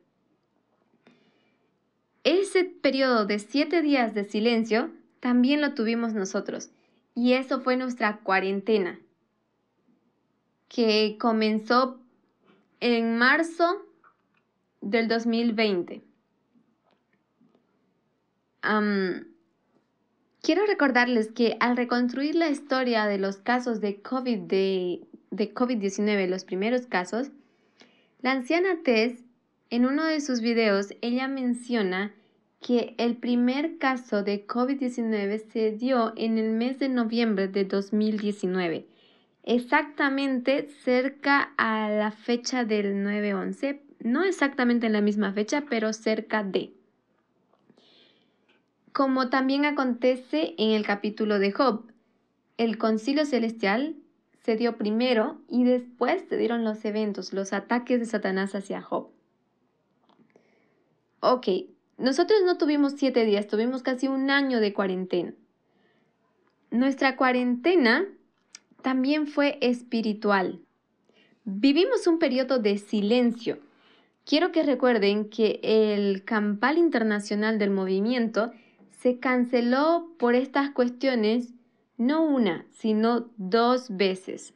[2.24, 6.70] Ese periodo de siete días de silencio también lo tuvimos nosotros
[7.14, 8.98] y eso fue nuestra cuarentena
[10.68, 12.00] que comenzó
[12.80, 13.86] en marzo
[14.80, 16.02] del 2020
[20.42, 26.26] quiero recordarles que al reconstruir la historia de los casos de COVID de, de COVID-19,
[26.28, 27.30] los primeros casos,
[28.20, 29.24] la anciana Tess,
[29.70, 32.12] en uno de sus videos, ella menciona
[32.60, 38.86] que el primer caso de COVID-19 se dio en el mes de noviembre de 2019,
[39.42, 46.44] exactamente cerca a la fecha del 9-11, no exactamente en la misma fecha, pero cerca
[46.44, 46.72] de
[48.92, 51.84] como también acontece en el capítulo de Job.
[52.56, 53.96] El concilio celestial
[54.42, 59.08] se dio primero y después se dieron los eventos, los ataques de Satanás hacia Job.
[61.20, 61.46] Ok,
[62.00, 65.34] nosotros no tuvimos siete días, tuvimos casi un año de cuarentena.
[66.70, 68.06] Nuestra cuarentena
[68.80, 70.60] también fue espiritual.
[71.44, 73.58] Vivimos un periodo de silencio.
[74.24, 78.50] Quiero que recuerden que el campal internacional del movimiento
[78.90, 81.52] se canceló por estas cuestiones
[81.98, 84.54] no una, sino dos veces.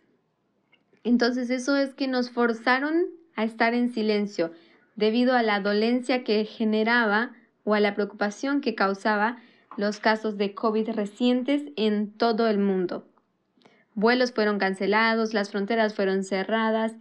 [1.02, 3.04] Entonces eso es que nos forzaron
[3.36, 4.50] a estar en silencio
[4.96, 7.32] debido a la dolencia que generaba
[7.64, 9.38] o a la preocupación que causaba
[9.76, 13.06] los casos de COVID recientes en todo el mundo.
[13.94, 16.94] Vuelos fueron cancelados, las fronteras fueron cerradas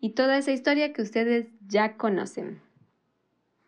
[0.00, 2.60] y toda esa historia que ustedes ya conocen.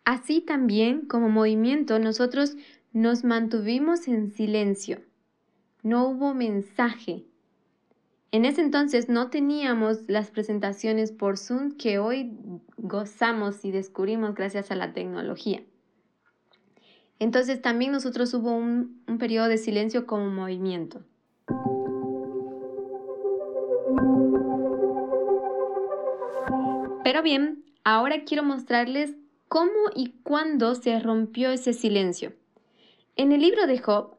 [0.05, 2.55] Así también como movimiento nosotros
[2.91, 5.01] nos mantuvimos en silencio.
[5.81, 7.25] No hubo mensaje.
[8.33, 12.35] En ese entonces no teníamos las presentaciones por Zoom que hoy
[12.77, 15.61] gozamos y descubrimos gracias a la tecnología.
[17.19, 21.03] Entonces también nosotros hubo un, un periodo de silencio como movimiento.
[27.03, 29.15] Pero bien, ahora quiero mostrarles
[29.47, 32.33] cómo y cuándo se rompió ese silencio.
[33.15, 34.15] En el libro de Job,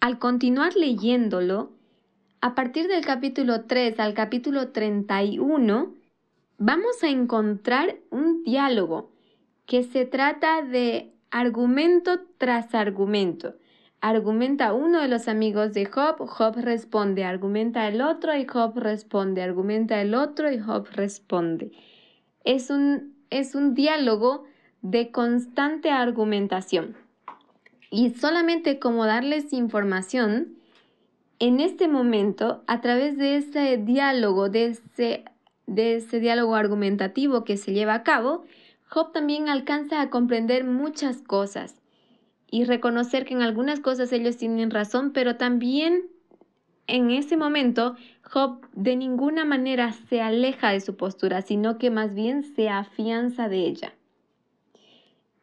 [0.00, 1.77] al continuar leyéndolo,
[2.40, 5.94] a partir del capítulo 3 al capítulo 31,
[6.58, 9.10] vamos a encontrar un diálogo
[9.66, 13.56] que se trata de argumento tras argumento.
[14.00, 19.42] Argumenta uno de los amigos de Job, Job responde, argumenta el otro y Job responde,
[19.42, 21.72] argumenta el otro y Job responde.
[22.44, 24.44] Es un, es un diálogo
[24.82, 26.96] de constante argumentación.
[27.90, 30.57] y solamente como darles información,
[31.38, 35.24] en este momento, a través de ese diálogo, de ese,
[35.66, 38.44] ese diálogo argumentativo que se lleva a cabo,
[38.88, 41.80] Job también alcanza a comprender muchas cosas
[42.50, 46.08] y reconocer que en algunas cosas ellos tienen razón, pero también
[46.86, 52.14] en ese momento Job de ninguna manera se aleja de su postura, sino que más
[52.14, 53.94] bien se afianza de ella.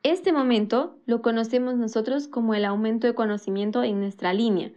[0.03, 4.71] Este momento lo conocemos nosotros como el aumento de conocimiento en nuestra línea.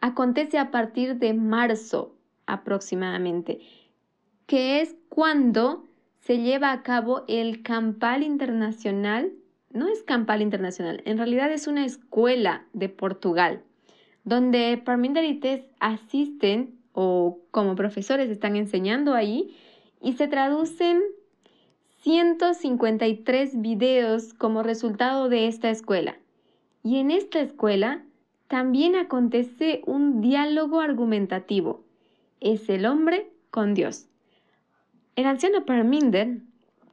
[0.00, 2.14] Acontece a partir de marzo
[2.46, 3.60] aproximadamente,
[4.46, 5.84] que es cuando
[6.20, 9.32] se lleva a cabo el Campal Internacional.
[9.72, 13.62] No es Campal Internacional, en realidad es una escuela de Portugal,
[14.24, 19.54] donde Parminderites asisten o como profesores están enseñando ahí
[20.00, 21.00] y se traducen
[22.00, 26.16] 153 videos como resultado de esta escuela.
[26.82, 28.02] Y en esta escuela
[28.50, 31.84] también acontece un diálogo argumentativo.
[32.40, 34.08] Es el hombre con Dios.
[35.14, 36.38] El anciano Parminder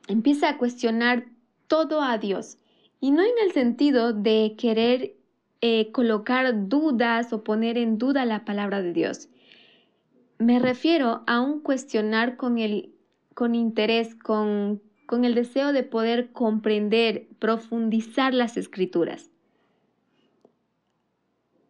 [0.07, 1.25] empieza a cuestionar
[1.67, 2.59] todo a Dios
[3.01, 5.15] y no en el sentido de querer
[5.61, 9.27] eh, colocar dudas o poner en duda la palabra de Dios.
[10.37, 12.93] Me refiero a un cuestionar con, el,
[13.33, 19.31] con interés, con con el deseo de poder comprender, profundizar las escrituras.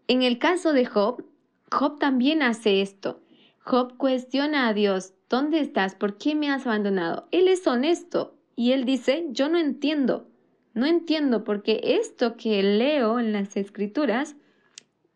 [0.08, 1.26] En el caso de Job,
[1.70, 3.20] Job también hace esto.
[3.60, 5.96] Job cuestiona a Dios, ¿dónde estás?
[5.96, 7.28] ¿Por qué me has abandonado?
[7.32, 10.26] Él es honesto y él dice, yo no entiendo,
[10.74, 14.38] no entiendo porque esto que leo en las escrituras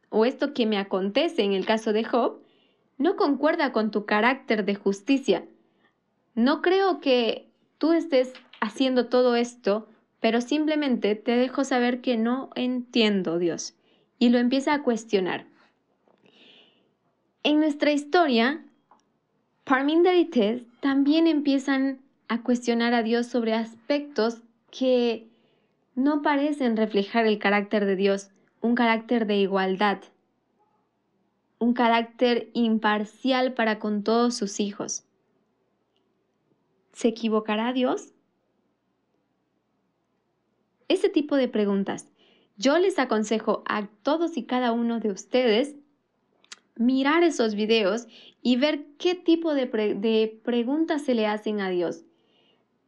[0.10, 2.42] o esto que me acontece en el caso de Job
[2.98, 5.46] no concuerda con tu carácter de justicia.
[6.36, 9.88] No creo que tú estés haciendo todo esto,
[10.20, 13.76] pero simplemente te dejo saber que no entiendo Dios.
[14.22, 15.48] Y lo empieza a cuestionar.
[17.42, 18.64] En nuestra historia,
[19.64, 25.28] Parminder y Tess también empiezan a cuestionar a Dios sobre aspectos que
[25.96, 28.30] no parecen reflejar el carácter de Dios,
[28.62, 30.04] un carácter de igualdad,
[31.58, 35.04] un carácter imparcial para con todos sus hijos.
[36.94, 38.14] ¿Se equivocará Dios?
[40.88, 42.08] Ese tipo de preguntas.
[42.58, 45.76] Yo les aconsejo a todos y cada uno de ustedes
[46.76, 48.08] mirar esos videos
[48.42, 52.04] y ver qué tipo de, preguntas se le hacen a Dios.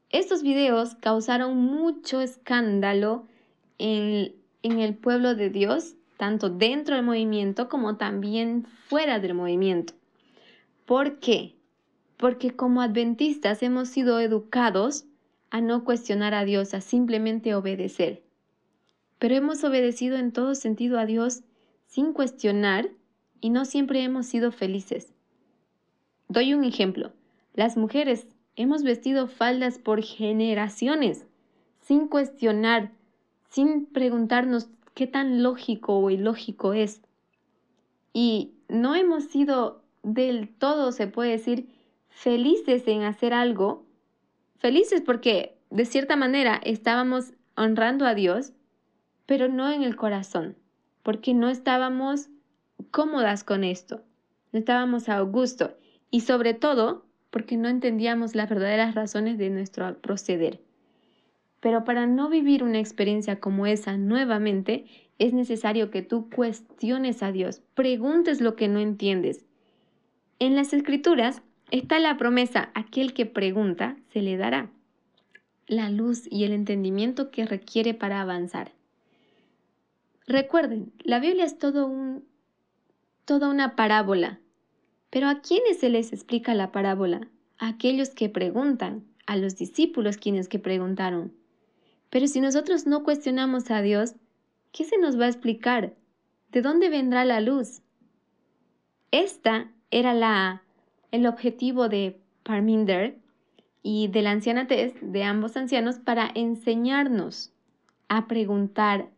[0.09, 3.27] Estos videos causaron mucho escándalo
[3.77, 9.93] en, el pueblo de Dios, tanto dentro del movimiento como también fuera del movimiento.
[10.85, 11.55] ¿Por qué?
[12.23, 15.03] porque como adventistas hemos sido educados
[15.49, 18.23] a no cuestionar a Dios, a simplemente obedecer.
[19.23, 21.43] Pero hemos obedecido en todo sentido a Dios
[21.87, 22.89] sin cuestionar
[23.39, 25.13] y no siempre hemos sido felices.
[26.27, 27.13] Doy un ejemplo.
[27.53, 31.25] Las mujeres hemos vestido faldas por generaciones
[31.79, 32.91] sin cuestionar,
[33.49, 37.01] sin preguntarnos qué tan lógico o ilógico es.
[38.11, 41.69] Y no hemos sido del todo, se puede decir,
[42.09, 43.85] felices en hacer algo,
[44.57, 48.51] felices porque de cierta manera estábamos honrando a Dios,
[49.25, 50.55] pero no en el corazón,
[51.01, 52.29] porque no estábamos
[52.91, 54.01] cómodas con esto,
[54.51, 55.77] no estábamos a gusto
[56.11, 60.61] y sobre todo porque no entendíamos las verdaderas razones de nuestro proceder.
[61.59, 64.85] Pero para no vivir una experiencia como esa nuevamente,
[65.17, 69.45] es necesario que tú cuestiones a Dios, preguntes lo que no entiendes.
[70.39, 71.41] En las escrituras
[71.73, 74.69] Está la promesa, aquel que pregunta se le dará
[75.65, 78.73] la luz y el entendimiento que requiere para avanzar.
[80.27, 82.25] Recuerden, la Biblia es todo un,
[83.25, 84.39] toda una parábola.
[85.09, 87.27] Pero ¿a quiénes se les explica la parábola?
[87.57, 91.33] A aquellos que preguntan, a los discípulos quienes que preguntaron.
[92.09, 94.15] Pero si nosotros no cuestionamos a Dios,
[94.71, 95.93] ¿qué se nos va a explicar?
[96.51, 97.81] ¿De dónde vendrá la luz?
[99.11, 100.63] Esta era la
[101.13, 103.19] el objetivo de Parminder
[103.83, 107.51] y de la anciana Tess, de ambos ancianos, para enseñarnos
[108.07, 109.09] a preguntar,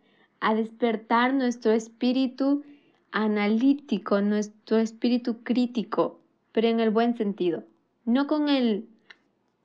[0.45, 2.63] a despertar nuestro espíritu
[3.11, 6.19] analítico, nuestro espíritu crítico,
[6.51, 7.63] pero en el buen sentido,
[8.05, 8.87] no con el,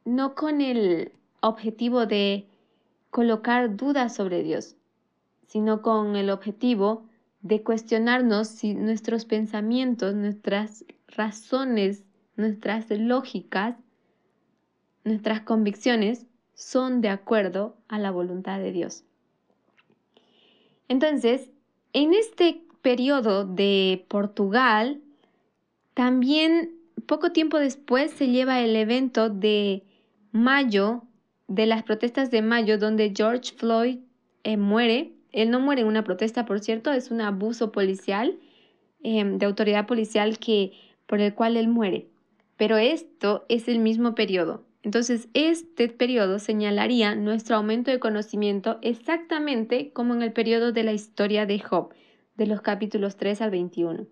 [0.06, 1.12] no con el
[1.42, 2.46] objetivo de
[3.10, 4.74] colocar dudas sobre Dios,
[5.46, 7.04] sino con el objetivo
[7.42, 12.04] de cuestionarnos si nuestros pensamientos, nuestras razones
[12.36, 13.76] nuestras lógicas,
[15.04, 19.04] nuestras convicciones son de acuerdo a la voluntad de Dios.
[20.90, 21.50] Entonces,
[21.92, 25.00] En este periodo de Portugal,
[25.94, 26.70] también
[27.06, 29.82] poco tiempo después se lleva el evento de
[30.32, 31.02] mayo,
[31.48, 33.98] de las protestas de mayo, donde George Floyd
[34.44, 35.12] eh, muere.
[35.32, 38.38] Él no muere en una protesta, por cierto, es un abuso policial,
[39.02, 40.72] em, de autoridad policial que,
[41.06, 42.06] por el cual él muere.
[42.56, 44.64] Pero esto es el mismo periodo.
[44.82, 50.92] Entonces, este periodo señalaría nuestro aumento de conocimiento exactamente como en el periodo de la
[50.92, 51.92] historia de Job,
[52.36, 54.06] de los capítulos 3 al 21.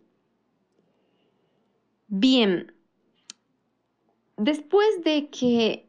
[2.08, 2.72] Bien,
[4.36, 5.86] después de que,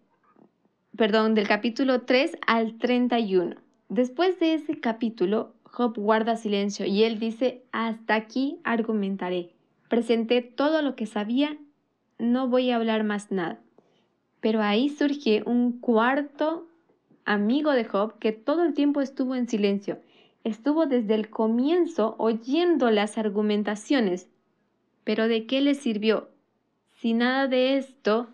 [0.95, 3.55] perdón, del capítulo 3 al 31,
[3.89, 9.53] después de ese capítulo, Job guarda silencio y él dice, hasta aquí argumentaré.
[9.89, 11.57] Presenté todo lo que sabía,
[12.17, 13.59] no voy a hablar más nada.
[14.41, 16.67] Pero ahí surge un cuarto
[17.25, 19.99] amigo de Job que todo el tiempo estuvo en silencio.
[20.43, 24.29] Estuvo desde el comienzo oyendo las argumentaciones.
[25.03, 26.29] Pero ¿de qué le sirvió?
[26.93, 28.27] Si nada de esto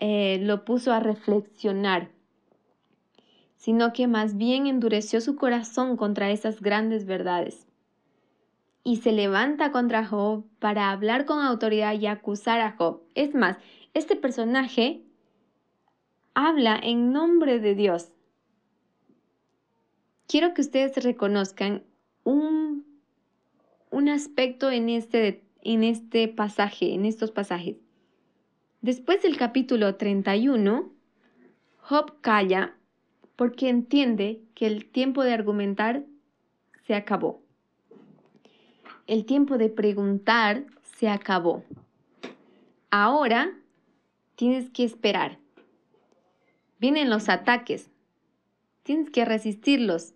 [0.00, 2.10] eh, lo puso a reflexionar,
[3.56, 7.66] sino que más bien endureció su corazón contra esas grandes verdades.
[8.84, 13.02] Y se levanta contra Job para hablar con autoridad y acusar a Job.
[13.14, 13.58] Es más,
[13.94, 15.02] este personaje
[16.36, 18.12] habla en nombre de Dios.
[20.28, 21.82] Quiero que ustedes reconozcan
[22.24, 22.84] un,
[23.90, 27.76] un aspecto en este, en este pasaje, en estos pasajes.
[28.82, 30.92] Después del capítulo 31,
[31.78, 32.76] Job calla
[33.34, 36.04] porque entiende que el tiempo de argumentar
[36.86, 37.40] se acabó.
[39.06, 40.66] El tiempo de preguntar
[40.98, 41.64] se acabó.
[42.90, 43.56] Ahora
[44.34, 45.38] tienes que esperar.
[46.78, 47.90] Vienen los ataques.
[48.82, 50.14] Tienes que resistirlos.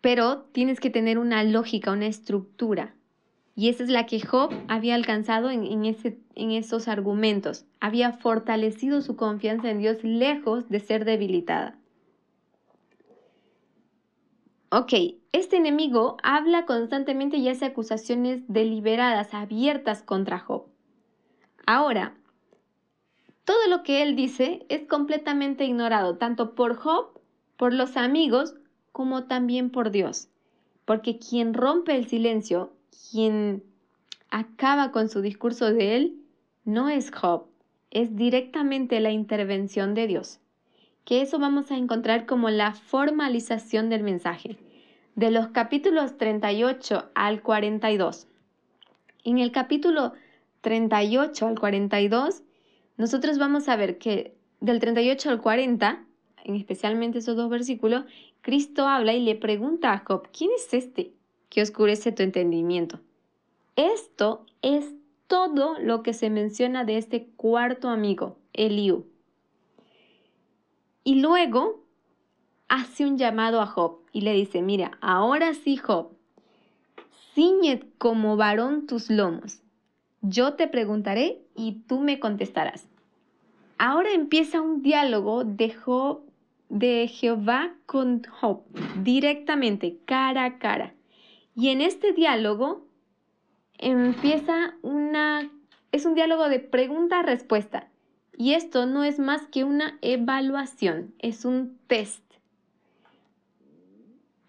[0.00, 2.94] Pero tienes que tener una lógica, una estructura.
[3.54, 7.66] Y esa es la que Job había alcanzado en, ese, en esos argumentos.
[7.78, 11.76] Había fortalecido su confianza en Dios lejos de ser debilitada.
[14.70, 14.92] Ok,
[15.32, 20.66] este enemigo habla constantemente y hace acusaciones deliberadas, abiertas contra Job.
[21.66, 22.14] Ahora,
[23.44, 27.20] todo lo que él dice es completamente ignorado, tanto por Job,
[27.56, 28.54] por los amigos,
[28.92, 30.28] como también por Dios.
[30.84, 32.72] Porque quien rompe el silencio,
[33.10, 33.62] quien
[34.30, 36.16] acaba con su discurso de él,
[36.64, 37.46] no es Job,
[37.90, 40.40] es directamente la intervención de Dios.
[41.04, 44.58] Que eso vamos a encontrar como la formalización del mensaje.
[45.16, 48.28] De los capítulos 38 al 42.
[49.24, 50.12] En el capítulo
[50.60, 52.42] 38 al 42
[53.00, 56.04] nosotros vamos a ver que del 38 al 40,
[56.44, 58.04] en especialmente esos dos versículos,
[58.42, 61.14] Cristo habla y le pregunta a Job, ¿quién es este
[61.48, 63.00] que oscurece tu entendimiento?
[63.74, 64.92] Esto es
[65.28, 69.06] todo lo que se menciona de este cuarto amigo, Eliú.
[71.02, 71.82] Y luego
[72.68, 76.10] hace un llamado a Job y le dice, mira, ahora sí, Job,
[77.34, 79.62] ciñe como varón tus lomos.
[80.20, 82.89] Yo te preguntaré y tú me contestarás.
[83.82, 88.62] Ahora empieza un diálogo de, Jehová con Job,
[89.02, 90.92] directamente, cara a cara.
[91.56, 92.86] Y en este diálogo
[93.78, 95.50] empieza una,
[95.92, 97.88] es un diálogo de pregunta-respuesta.
[98.36, 102.22] Y esto no es más que una evaluación, es un test.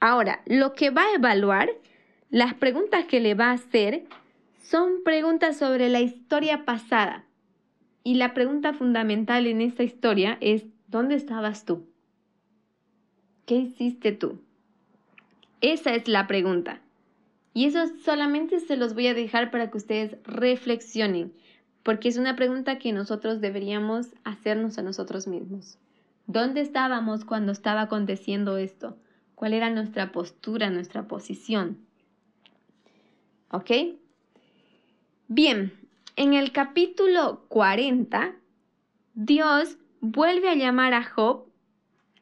[0.01, 1.69] Ahora, lo que va a evaluar,
[2.31, 4.03] las preguntas que le va a hacer,
[4.61, 7.23] son preguntas sobre la historia pasada,
[8.03, 11.85] y la pregunta fundamental en esta historia es, ¿dónde estabas tú?
[13.45, 14.39] ¿Qué hiciste tú?
[15.61, 16.81] Esa es la pregunta.
[17.53, 21.33] Y eso solamente se los voy a dejar para que ustedes reflexionen,
[21.83, 25.77] porque es una pregunta que nosotros deberíamos hacernos a nosotros mismos.
[26.27, 28.97] ¿Dónde estábamos cuando estaba aconteciendo esto?
[29.35, 31.77] ¿Cuál era nuestra postura, nuestra posición?
[33.51, 33.71] ¿Ok?
[35.27, 35.73] Bien,
[36.15, 38.35] en el capítulo 40,
[39.13, 41.45] Dios vuelve a llamar a Job,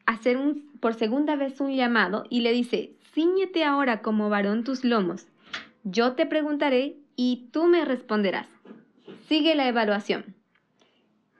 [0.06, 4.64] a hacer un, por segunda vez un llamado y le dice, ciñete ahora como varón
[4.64, 5.26] tus lomos.
[5.82, 8.48] Yo te preguntaré y tú me responderás.
[9.28, 10.34] Sigue la evaluación.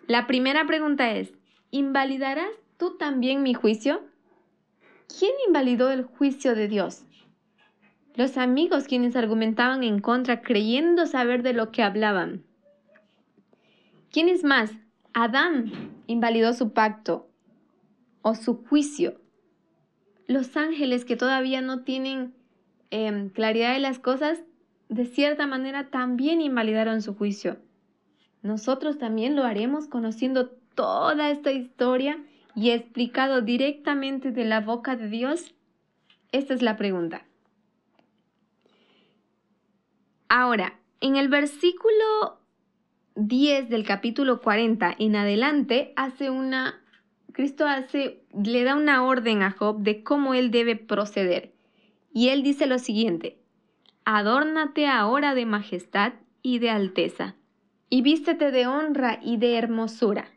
[0.07, 1.33] La primera pregunta es,
[1.71, 4.03] ¿invalidarás tú también mi juicio?
[5.19, 7.05] ¿Quién invalidó el juicio de Dios?
[8.21, 12.45] Los amigos quienes argumentaban en contra creyendo saber de lo que hablaban.
[14.13, 14.73] ¿Quién es más?
[15.15, 15.73] Adán
[16.07, 17.31] invalidó su pacto
[18.21, 19.19] o su juicio.
[20.27, 22.35] Los ángeles que todavía no tienen
[22.91, 24.43] em, claridad de las cosas,
[24.91, 27.57] de cierta manera también invalidaron su juicio.
[28.43, 32.23] Nosotros también lo haremos conociendo toda esta historia
[32.55, 35.55] y explicado directamente de la boca de Dios.
[36.33, 37.25] Esta es la pregunta.
[40.33, 42.39] Ahora, en el versículo
[43.17, 46.81] 10 del capítulo 40 en adelante, hace una,
[47.33, 51.53] Cristo hace, le da una orden a Job de cómo él debe proceder.
[52.15, 53.41] Y él dice lo siguiente,
[54.05, 56.13] adórnate ahora de majestad
[56.43, 57.35] y de alteza,
[57.89, 60.31] y vístete de honra y de hermosura.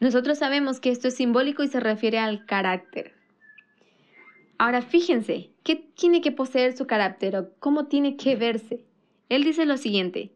[0.00, 3.12] Nosotros sabemos que esto es simbólico y se refiere al carácter.
[4.56, 8.86] Ahora fíjense, ¿qué tiene que poseer su carácter o cómo tiene que verse?
[9.32, 10.30] Él dice lo siguiente,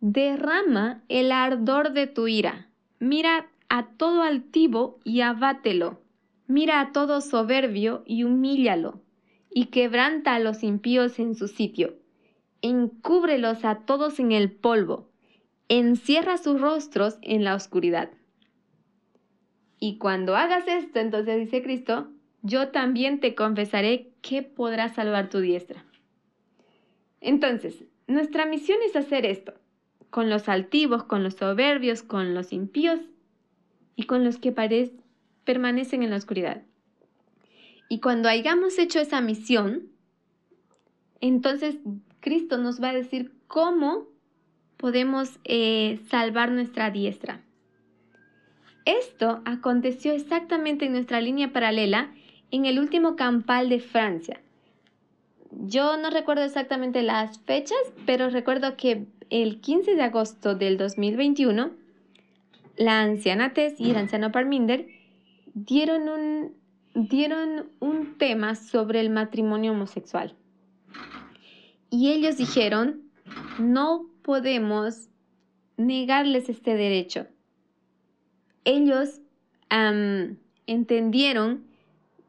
[0.00, 2.68] derrama el ardor de tu ira,
[3.00, 6.00] mira a todo altivo y abátelo,
[6.46, 9.02] mira a todo soberbio y humíllalo,
[9.50, 11.96] y quebranta a los impíos en su sitio,
[12.62, 15.10] encúbrelos a todos en el polvo,
[15.68, 18.10] encierra sus rostros en la oscuridad.
[19.80, 25.40] Y cuando hagas esto, entonces dice Cristo, yo también te confesaré que podrás salvar tu
[25.40, 25.84] diestra.
[27.20, 29.54] Entonces, nuestra misión es hacer esto,
[30.10, 33.00] con los altivos, con los soberbios, con los impíos
[33.96, 34.52] y con los que
[35.44, 36.62] permanecen en la oscuridad.
[37.88, 39.88] Y cuando hayamos hecho esa misión,
[41.20, 41.76] entonces
[42.20, 44.08] Cristo nos va a decir cómo
[44.76, 47.42] podemos eh, salvar nuestra diestra.
[48.84, 52.14] Esto aconteció exactamente en nuestra línea paralela
[52.50, 54.40] en el último campal de Francia,
[55.50, 61.70] yo no recuerdo exactamente las fechas, pero recuerdo que el 15 de agosto del 2021,
[62.76, 64.86] la anciana Tess y el anciano Parminder
[65.54, 66.54] dieron un,
[66.94, 70.34] dieron un tema sobre el matrimonio homosexual.
[71.90, 73.02] Y ellos dijeron,
[73.58, 75.08] no podemos
[75.76, 77.26] negarles este derecho.
[78.64, 79.20] Ellos
[80.66, 81.64] entendieron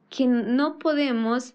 [0.09, 1.53] que no podemos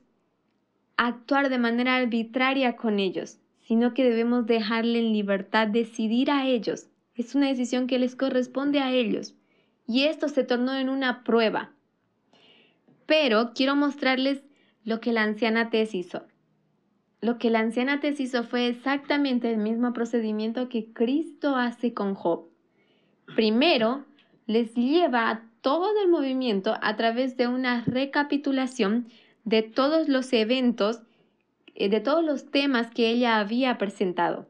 [1.06, 6.88] actuar de manera arbitraria con ellos, sino que debemos dejarle en libertad decidir a ellos.
[7.14, 9.34] Es una decisión que les corresponde a ellos.
[9.86, 11.72] Y esto se tornó en una prueba.
[13.06, 14.42] Pero quiero mostrarles
[14.84, 16.24] lo que la anciana Tess hizo.
[17.20, 22.14] Lo que la anciana Tess hizo fue exactamente el mismo procedimiento que Cristo hace con
[22.14, 22.48] Job.
[23.34, 24.04] Primero,
[24.46, 29.06] les lleva a todo el movimiento a través de una recapitulación
[29.44, 31.02] de todos los eventos,
[31.74, 34.46] eh, de todos los temas que ella había presentado.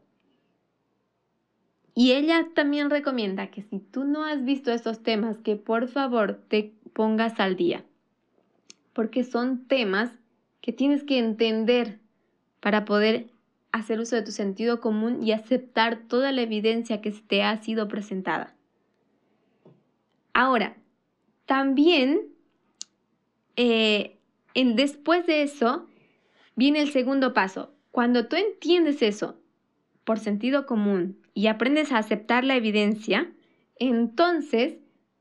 [1.95, 6.41] Y ella también recomienda que si tú no has visto estos temas, que por favor
[6.49, 7.85] te pongas al día,
[8.93, 10.11] porque son temas
[10.61, 11.99] que tienes que entender
[12.61, 13.29] para poder
[13.73, 17.89] hacer uso de tu sentido común y aceptar toda la evidencia que te ha sido
[17.89, 18.55] presentada.
[20.35, 20.77] Ahora,
[21.47, 22.23] también
[23.57, 24.19] eh,
[24.55, 25.87] después de eso,
[26.57, 27.73] viene el segundo paso.
[27.91, 29.37] Cuando tú entiendes eso
[30.05, 33.33] por sentido común y aprendes a aceptar la evidencia,
[33.79, 34.77] entonces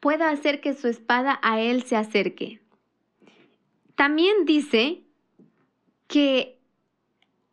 [0.00, 2.60] pueda hacer que su espada a él se acerque.
[3.94, 5.04] También dice
[6.08, 6.58] que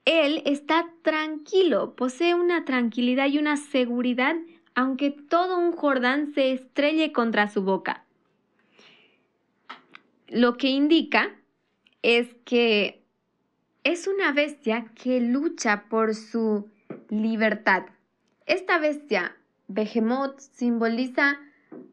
[0.06, 4.38] él está tranquilo, posee una tranquilidad y una seguridad,
[4.74, 8.08] aunque todo un Jordán se estrelle contra su boca.
[10.32, 11.36] Lo que indica
[12.04, 13.04] es que
[13.84, 16.70] es una bestia que lucha por su
[17.10, 17.84] libertad.
[18.46, 19.36] Esta bestia,
[19.68, 21.38] Behemoth, simboliza,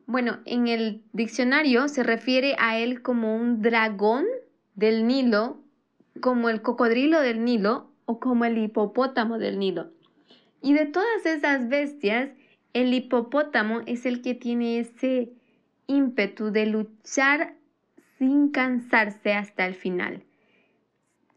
[0.07, 4.24] bueno, en el diccionario se refiere a él como un dragón
[4.76, 5.61] del Nilo,
[6.20, 9.91] como el cocodrilo del Nilo o como el hipopótamo del Nilo.
[10.62, 12.30] Y de todas esas bestias,
[12.72, 15.32] el hipopótamo es el que tiene ese
[15.89, 17.57] ímpetu de luchar
[18.18, 20.24] sin cansarse hasta el final.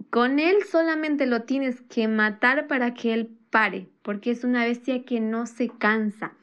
[0.09, 5.03] Con él solamente lo tienes que matar para que él pare, porque es una bestia
[5.05, 6.33] que no se cansa,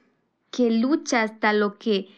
[0.50, 2.08] que lucha hasta lo que,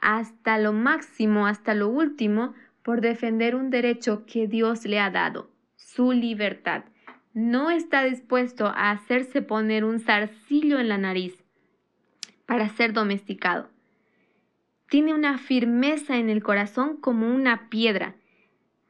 [0.00, 5.50] hasta lo máximo, hasta lo último, por defender un derecho que Dios le ha dado,
[5.76, 6.84] su libertad.
[7.32, 11.34] No está dispuesto a hacerse poner un zarcillo en la nariz
[12.46, 13.68] para ser domesticado.
[14.90, 18.16] Tiene una firmeza en el corazón como una piedra.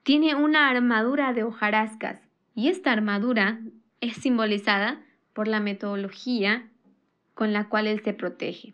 [0.02, 2.18] Tiene una armadura de hojarascas
[2.54, 3.60] y esta armadura
[4.00, 6.66] es simbolizada por la metodología
[7.34, 8.72] con la cual él se protege.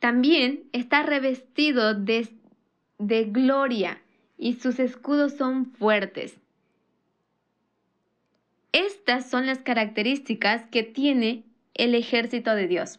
[0.00, 2.28] También está revestido de,
[2.98, 4.02] gloria
[4.36, 6.40] y sus escudos son fuertes.
[8.72, 12.98] Estas son las características que tiene el ejército de Dios.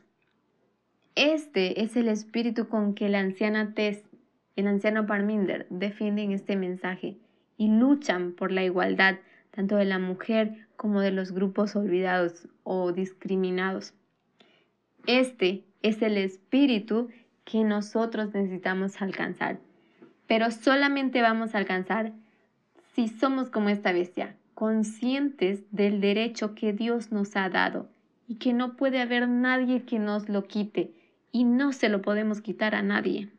[1.15, 4.03] Este es el espíritu con que la anciana Tess,
[4.57, 7.15] el anciano Parminder defienden este mensaje
[7.55, 9.15] y luchan por la igualdad
[9.51, 13.93] tanto de la mujer como de los grupos olvidados o discriminados.
[15.07, 17.09] Este es el espíritu
[17.45, 19.59] que nosotros necesitamos alcanzar,
[20.27, 22.11] pero solamente vamos a alcanzar
[22.93, 27.87] si somos como esta bestia, conscientes del derecho que Dios nos ha dado
[28.27, 30.91] y que no puede haber nadie que nos lo quite
[31.35, 33.29] y no se lo podemos quitar a nadie.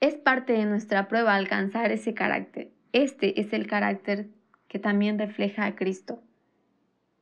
[0.00, 2.70] Es parte de nuestra prueba alcanzar ese carácter.
[2.92, 4.30] Este es el carácter
[4.68, 6.22] que también refleja a Cristo,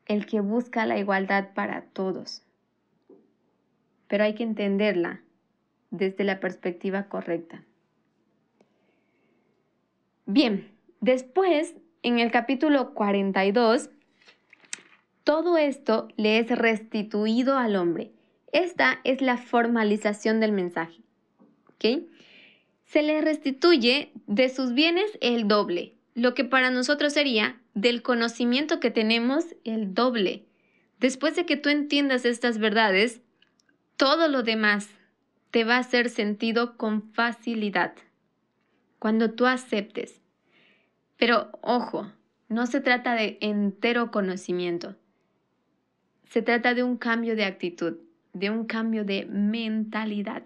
[0.06, 2.44] el que busca la igualdad para todos.
[4.06, 5.20] Pero hay que entenderla
[5.90, 7.64] desde la perspectiva correcta.
[10.26, 10.70] Bien,
[11.00, 13.90] después, en el capítulo 42,
[15.24, 18.12] todo esto le es restituido al hombre.
[18.52, 21.02] Esta es la formalización del mensaje.
[22.84, 28.78] Se le restituye de sus bienes el doble, lo que para nosotros sería del conocimiento
[28.78, 30.44] que tenemos el doble.
[31.00, 33.22] Después de que tú entiendas estas verdades,
[33.96, 34.88] todo lo demás
[35.50, 37.94] te va a hacer sentido con facilidad.
[38.98, 40.20] Cuando tú aceptes.
[41.16, 42.12] Pero ojo,
[42.48, 44.94] no se trata de entero conocimiento.
[46.28, 47.98] Se trata de un cambio de actitud,
[48.32, 50.44] de un cambio de mentalidad.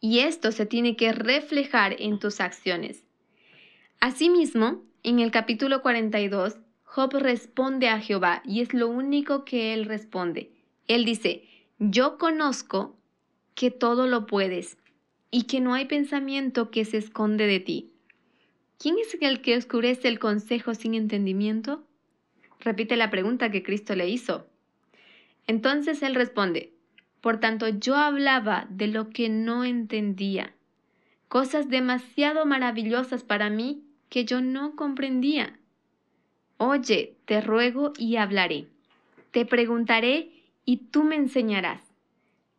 [0.00, 3.04] Y esto se tiene que reflejar en tus acciones.
[4.00, 9.84] Asimismo, en el capítulo 42, Job responde a Jehová y es lo único que él
[9.84, 10.50] responde.
[10.88, 11.44] Él dice,
[11.78, 12.96] yo conozco
[13.54, 14.76] que todo lo puedes
[15.30, 17.92] y que no hay pensamiento que se esconde de ti.
[18.78, 21.84] ¿Quién es el que oscurece el consejo sin entendimiento?
[22.62, 24.46] Repite la pregunta que Cristo le hizo.
[25.48, 26.72] Entonces él responde,
[27.20, 30.54] por tanto yo hablaba de lo que no entendía,
[31.28, 35.58] cosas demasiado maravillosas para mí que yo no comprendía.
[36.56, 38.68] Oye, te ruego y hablaré.
[39.32, 40.30] Te preguntaré
[40.64, 41.82] y tú me enseñarás.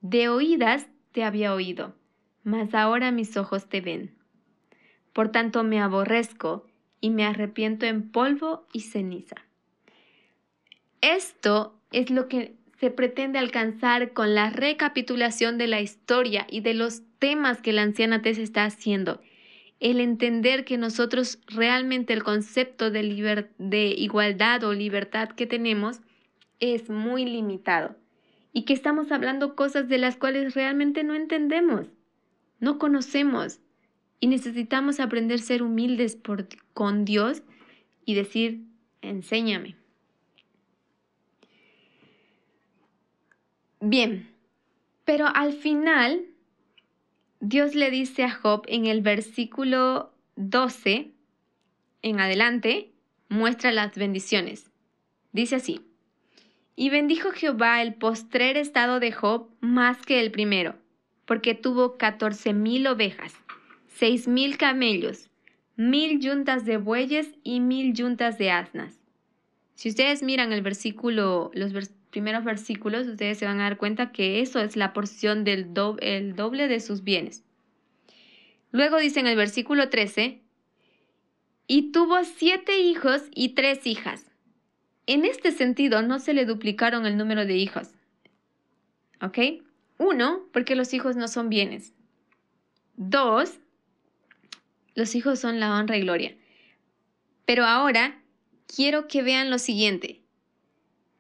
[0.02, 1.96] De oídas te había oído,
[2.44, 4.14] mas ahora mis ojos te ven.
[5.14, 6.66] Por tanto me aborrezco
[7.00, 9.38] y me arrepiento en polvo y ceniza.
[11.04, 16.74] Esto es lo que se pretende alcanzar con la recapitulación de la historia y de
[16.74, 19.20] los temas que la anciana Tess está haciendo.
[19.82, 26.00] El entender que nosotros realmente el concepto de, de igualdad o libertad que tenemos
[26.62, 27.98] es muy limitado
[28.54, 31.88] y que estamos hablando cosas de las cuales realmente no entendemos,
[32.62, 33.60] no conocemos
[34.22, 36.18] y necesitamos aprender a ser humildes
[36.74, 37.44] con Dios
[38.06, 38.62] y decir,
[39.02, 39.83] enséñame.
[43.86, 44.30] Bien,
[45.04, 46.24] pero al final
[47.42, 51.12] Dios le dice a Job en el versículo 12
[52.02, 52.94] en adelante,
[53.28, 54.72] muestra las bendiciones.
[55.34, 55.82] Dice así,
[56.78, 60.76] y bendijo Jehová el postrer estado de Job más que el primero,
[61.26, 63.34] porque tuvo catorce mil ovejas,
[63.90, 65.30] seis mil camellos,
[65.76, 69.02] mil yuntas de bueyes y mil yuntas de asnas.
[69.76, 71.74] Si ustedes miran el versículo, los
[72.14, 76.36] primeros versículos, ustedes se van a dar cuenta que eso es la porción del el
[76.36, 77.44] doble de sus bienes.
[78.72, 80.40] Luego dice en el versículo 13,
[81.68, 84.32] y tuvo siete hijos y tres hijas.
[85.08, 87.90] En este sentido, no se le duplicaron el número de hijos.
[89.22, 89.40] ¿Ok?
[89.98, 91.94] Uno, porque los hijos no son bienes.
[92.96, 93.60] Dos,
[94.94, 96.36] los hijos son la honra y gloria.
[97.46, 98.22] Pero ahora
[98.68, 100.23] quiero que vean lo siguiente.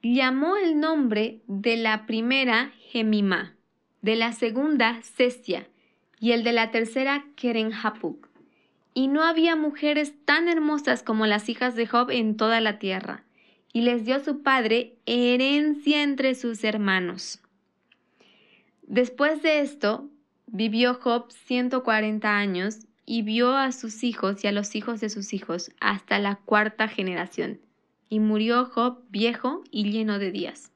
[0.05, 3.55] Llamó el nombre de la primera Gemima,
[4.01, 5.69] de la segunda Cestia
[6.19, 8.27] y el de la tercera Kerenhapuk.
[8.93, 13.23] Y no había mujeres tan hermosas como las hijas de Job en toda la tierra.
[13.71, 17.41] Y les dio su padre herencia entre sus hermanos.
[18.81, 20.09] Después de esto,
[20.47, 25.33] vivió Job 140 años y vio a sus hijos y a los hijos de sus
[25.33, 27.61] hijos hasta la cuarta generación.
[28.09, 30.71] Y murió Job viejo y lleno de días.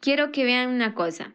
[0.00, 1.34] Quiero que vean una cosa.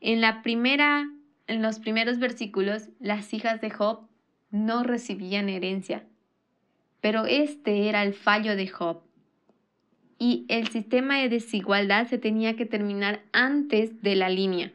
[0.00, 1.08] En la primera
[1.50, 4.06] en los primeros versículos, las hijas de Job
[4.52, 6.04] no recibían herencia.
[7.00, 9.02] Pero este era el fallo de Job.
[10.16, 14.72] Y el sistema de desigualdad se tenía que terminar antes de la línea.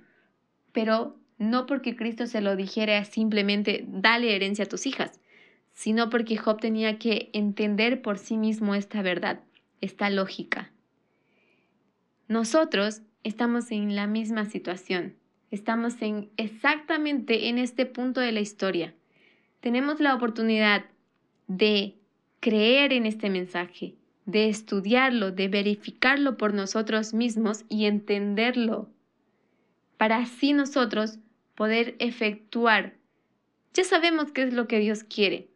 [0.74, 5.22] Pero no porque Cristo se lo dijera simplemente dale herencia a tus hijas,
[5.76, 9.42] sino porque Job tenía que entender por sí mismo esta verdad,
[9.80, 10.72] esta lógica.
[12.28, 15.16] Nosotros estamos en la misma situación.
[15.52, 18.96] Estamos en exactamente en este punto de la historia
[19.66, 20.86] tenemos la oportunidad
[21.48, 21.96] de
[22.40, 23.96] creer en este mensaje,
[24.28, 28.92] de estudiarlo, de verificarlo por nosotros mismos y entenderlo,
[29.98, 31.18] para así nosotros
[31.56, 32.94] poder efectuar.
[33.74, 35.48] Ya sabemos qué es lo que Dios quiere,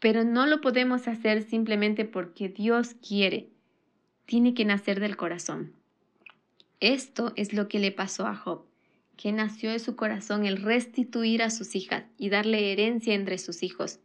[0.00, 3.50] pero no lo podemos hacer simplemente porque Dios quiere.
[4.26, 5.72] Tiene que nacer del corazón.
[6.80, 8.70] Esto es lo que le pasó a Job
[9.20, 13.62] que nació de su corazón el restituir a sus hijas y darle herencia entre sus
[13.62, 14.00] hijos.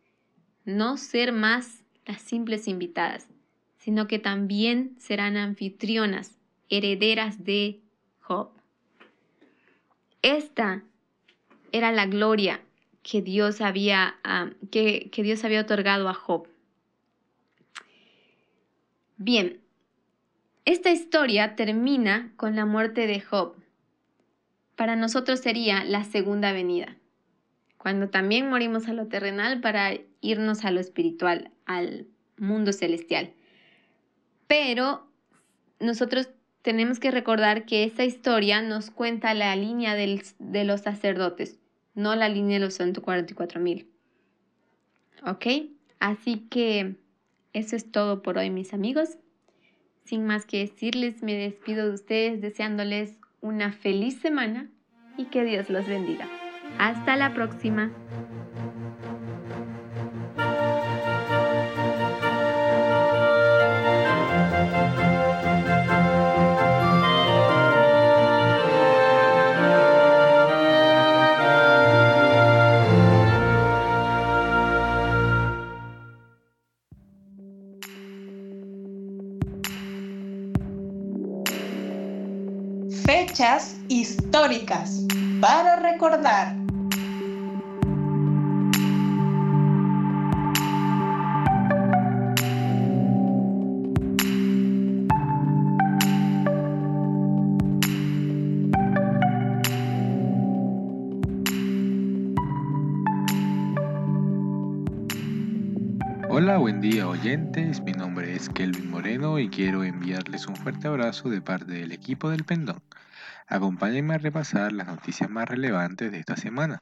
[0.66, 3.30] No ser más las simples invitadas,
[3.78, 6.38] sino que también serán anfitrionas,
[6.68, 7.80] herederas de
[8.20, 8.50] Job.
[10.22, 10.84] Esta
[11.72, 12.65] era la gloria
[13.06, 16.48] que Dios había, ah, que, que Dios había otorgado a Job.
[19.18, 19.62] Bien,
[20.66, 23.56] esta historia termina con la muerte de Job
[24.76, 26.98] para nosotros sería la segunda venida,
[27.78, 33.32] cuando también morimos a lo terrenal para irnos a lo espiritual, al mundo celestial.
[34.48, 35.08] Pero
[35.80, 36.30] nosotros
[36.62, 41.60] tenemos que recordar que esa historia nos cuenta la línea de los sacerdotes,
[41.96, 43.88] no la línea de los 144 mil.
[45.26, 45.46] ¿Ok?
[46.00, 46.96] Así que
[47.54, 49.18] eso es todo por hoy, mis amigos.
[50.04, 54.70] Sin más que decirles, me despido de ustedes deseándoles una feliz semana
[55.18, 56.28] y que Dios los bendiga.
[56.78, 57.92] Hasta la próxima.
[83.36, 85.06] Fechas históricas
[85.42, 86.56] para recordar.
[106.30, 111.28] Hola, buen día oyentes, mi nombre es Kelvin Moreno y quiero enviarles un fuerte abrazo
[111.28, 112.82] de parte del equipo del Pendón.
[113.48, 116.82] Acompáñenme a repasar las noticias más relevantes de esta semana.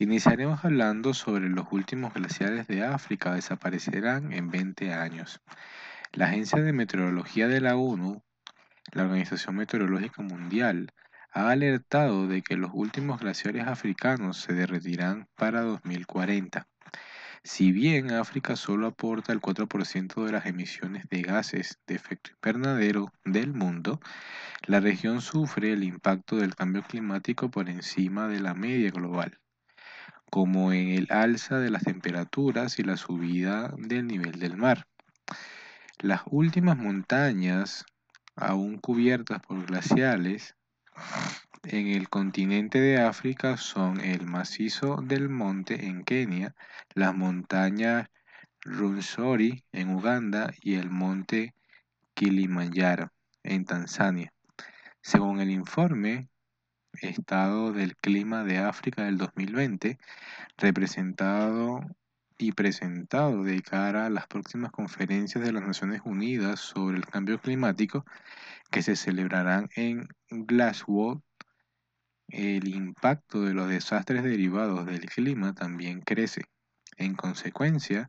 [0.00, 5.40] Iniciaremos hablando sobre los últimos glaciares de África desaparecerán en 20 años.
[6.12, 8.22] La Agencia de Meteorología de la ONU,
[8.92, 10.92] la Organización Meteorológica Mundial,
[11.32, 16.66] ha alertado de que los últimos glaciares africanos se derretirán para 2040.
[17.44, 23.12] Si bien África solo aporta el 4% de las emisiones de gases de efecto invernadero
[23.24, 24.00] del mundo,
[24.66, 29.38] la región sufre el impacto del cambio climático por encima de la media global,
[30.30, 34.86] como en el alza de las temperaturas y la subida del nivel del mar.
[35.98, 37.84] Las últimas montañas,
[38.36, 40.54] aún cubiertas por glaciales,
[41.64, 46.54] en el continente de África son el macizo del monte en Kenia,
[46.94, 48.08] las montañas
[48.62, 51.54] Runsori en Uganda y el monte
[52.14, 54.32] Kilimanjaro en Tanzania.
[55.00, 56.28] Según el informe
[57.00, 59.98] Estado del Clima de África del 2020,
[60.56, 61.80] representado
[62.38, 67.40] y presentado de cara a las próximas conferencias de las Naciones Unidas sobre el cambio
[67.40, 68.04] climático
[68.70, 71.22] que se celebrarán en Glasgow,
[72.28, 76.44] el impacto de los desastres derivados del clima también crece.
[76.96, 78.08] En consecuencia,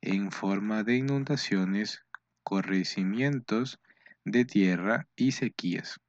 [0.00, 2.04] en forma de inundaciones,
[2.42, 3.80] correcimientos
[4.24, 6.00] de tierra y sequías.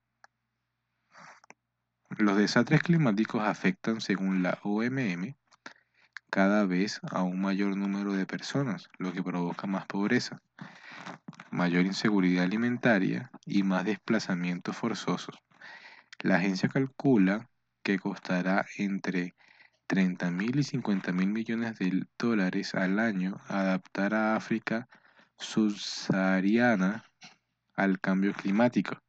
[2.18, 5.36] Los desastres climáticos afectan, según la OMM,
[6.30, 10.42] cada vez a un mayor número de personas, lo que provoca más pobreza,
[11.50, 15.36] mayor inseguridad alimentaria y más desplazamientos forzosos.
[16.24, 17.50] La agencia calcula
[17.84, 19.34] que costará entre
[19.88, 24.88] 30 mil y 50 mil millones de dólares al año adaptar a África
[25.40, 27.04] subsahariana
[27.76, 29.00] al cambio climático,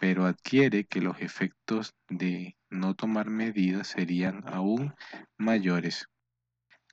[0.00, 4.94] pero adquiere que los efectos de no tomar medidas serían aún
[5.38, 6.08] mayores.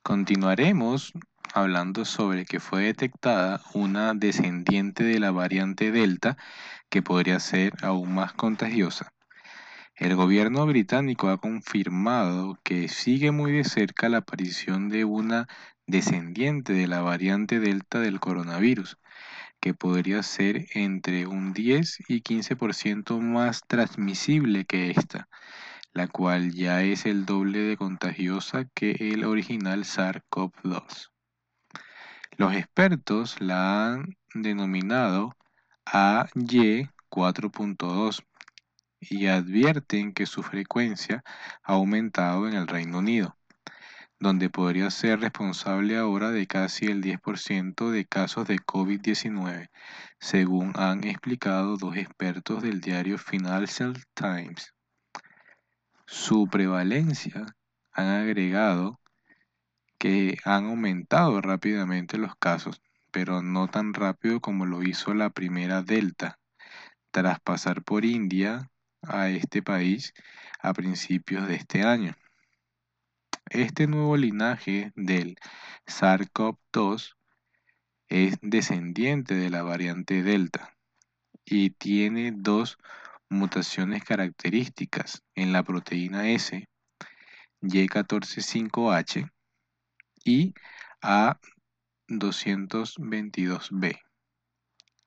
[0.04, 1.12] Continuaremos
[1.52, 6.36] hablando sobre que fue detectada una descendiente de la variante Delta
[6.88, 9.12] que podría ser aún más contagiosa.
[9.96, 15.46] El gobierno británico ha confirmado que sigue muy de cerca la aparición de una
[15.86, 18.98] descendiente de la variante Delta del coronavirus,
[19.60, 25.28] que podría ser entre un 10 y 15% más transmisible que esta,
[25.92, 31.13] la cual ya es el doble de contagiosa que el original SARS-CoV-2.
[32.36, 35.36] Los expertos la han denominado
[35.86, 38.24] AY4.2
[39.00, 41.22] y advierten que su frecuencia
[41.62, 43.38] ha aumentado en el Reino Unido,
[44.18, 49.70] donde podría ser responsable ahora de casi el 10% de casos de COVID-19,
[50.18, 54.74] según han explicado dos expertos del diario Financial Times.
[56.06, 57.46] Su prevalencia
[57.92, 58.98] han agregado
[60.04, 65.80] que han aumentado rápidamente los casos, pero no tan rápido como lo hizo la primera
[65.80, 66.38] Delta,
[67.10, 70.12] tras pasar por India a este país
[70.60, 72.14] a principios de este año.
[73.46, 75.38] Este nuevo linaje del
[75.86, 77.16] SARS-CoV-2
[78.08, 80.76] es descendiente de la variante Delta
[81.46, 82.76] y tiene dos
[83.30, 86.68] mutaciones características en la proteína S,
[87.62, 89.30] Y145H
[90.24, 90.54] y
[91.02, 94.00] A222B,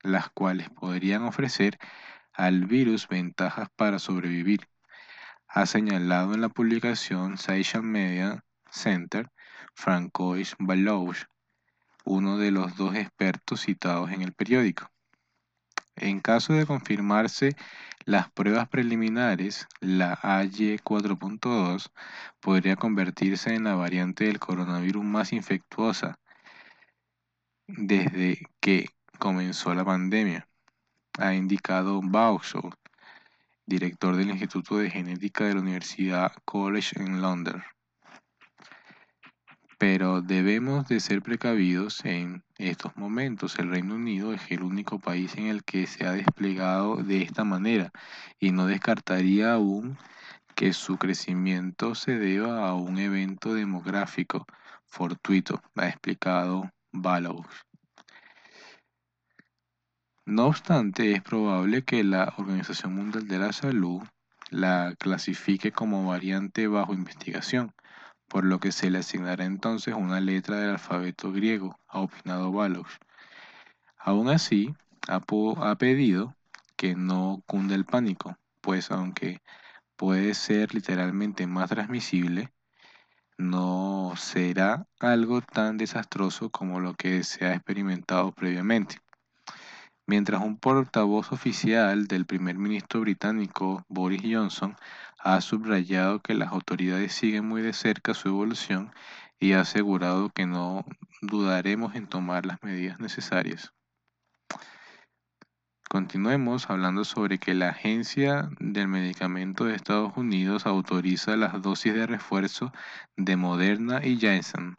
[0.02, 1.78] las cuales podrían ofrecer
[2.32, 4.68] al virus ventajas para sobrevivir,
[5.48, 9.30] ha señalado en la publicación Science Media Center
[9.74, 11.26] Francois Balouche,
[12.04, 14.88] uno de los dos expertos citados en el periódico.
[16.00, 17.56] En caso de confirmarse
[18.04, 21.90] las pruebas preliminares, la AY4.2
[22.40, 26.18] podría convertirse en la variante del coronavirus más infectuosa
[27.66, 30.48] desde que comenzó la pandemia,
[31.18, 32.70] ha indicado Bauxo,
[33.66, 37.62] director del Instituto de Genética de la Universidad College en Londres
[39.78, 43.58] pero debemos de ser precavidos en estos momentos.
[43.58, 47.44] El Reino Unido es el único país en el que se ha desplegado de esta
[47.44, 47.92] manera
[48.40, 49.96] y no descartaría aún
[50.56, 54.46] que su crecimiento se deba a un evento demográfico
[54.86, 57.46] fortuito, ha explicado Ballows.
[60.26, 64.02] No obstante, es probable que la Organización Mundial de la Salud
[64.50, 67.72] la clasifique como variante bajo investigación
[68.28, 72.88] por lo que se le asignará entonces una letra del alfabeto griego, ha opinado Baloch.
[73.98, 74.74] Aún así,
[75.08, 75.22] ha,
[75.70, 76.34] ha pedido
[76.76, 79.40] que no cunda el pánico, pues aunque
[79.96, 82.52] puede ser literalmente más transmisible,
[83.38, 89.00] no será algo tan desastroso como lo que se ha experimentado previamente.
[90.06, 94.76] Mientras un portavoz oficial del primer ministro británico Boris Johnson
[95.18, 98.92] ha subrayado que las autoridades siguen muy de cerca su evolución,
[99.40, 100.84] y ha asegurado que no
[101.20, 103.72] dudaremos en tomar las medidas necesarias.
[105.88, 112.06] Continuemos hablando sobre que la Agencia del Medicamento de Estados Unidos autoriza las dosis de
[112.06, 112.72] refuerzo
[113.16, 114.74] de Moderna y Janssen.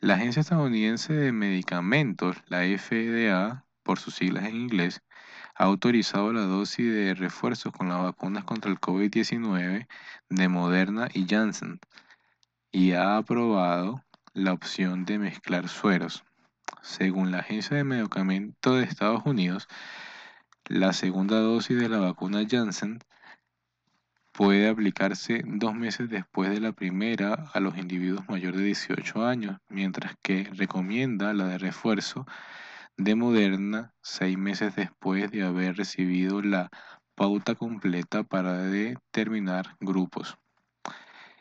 [0.00, 5.02] La Agencia Estadounidense de Medicamentos, la FDA, por sus siglas en inglés,
[5.56, 9.86] ha autorizado la dosis de refuerzo con las vacunas contra el COVID-19
[10.28, 11.80] de Moderna y Janssen
[12.72, 14.02] y ha aprobado
[14.32, 16.24] la opción de mezclar sueros.
[16.82, 19.68] Según la Agencia de Medicamentos de Estados Unidos,
[20.66, 22.98] la segunda dosis de la vacuna Janssen
[24.32, 29.60] puede aplicarse dos meses después de la primera a los individuos mayores de 18 años,
[29.68, 32.26] mientras que recomienda la de refuerzo
[32.96, 36.70] de Moderna seis meses después de haber recibido la
[37.14, 40.36] pauta completa para determinar grupos.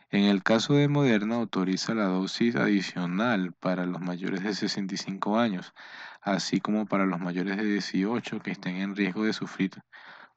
[0.09, 5.73] En el caso de Moderna, autoriza la dosis adicional para los mayores de 65 años,
[6.21, 9.71] así como para los mayores de 18 que estén en riesgo de sufrir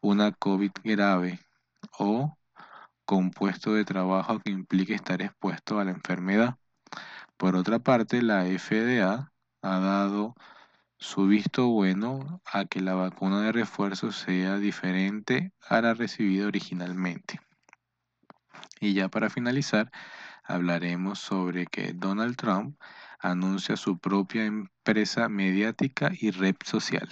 [0.01, 1.41] una COVID grave
[1.99, 2.39] o
[3.05, 6.57] compuesto de trabajo que implique estar expuesto a la enfermedad.
[7.37, 9.31] Por otra parte, la FDA
[9.63, 10.35] ha dado
[10.99, 17.41] su visto bueno a que la vacuna de refuerzo sea diferente a la recibida originalmente.
[18.81, 19.91] Y ya para finalizar,
[20.45, 22.79] hablaremos sobre que Donald Trump
[23.19, 27.09] anuncia su propia empresa mediática y red social.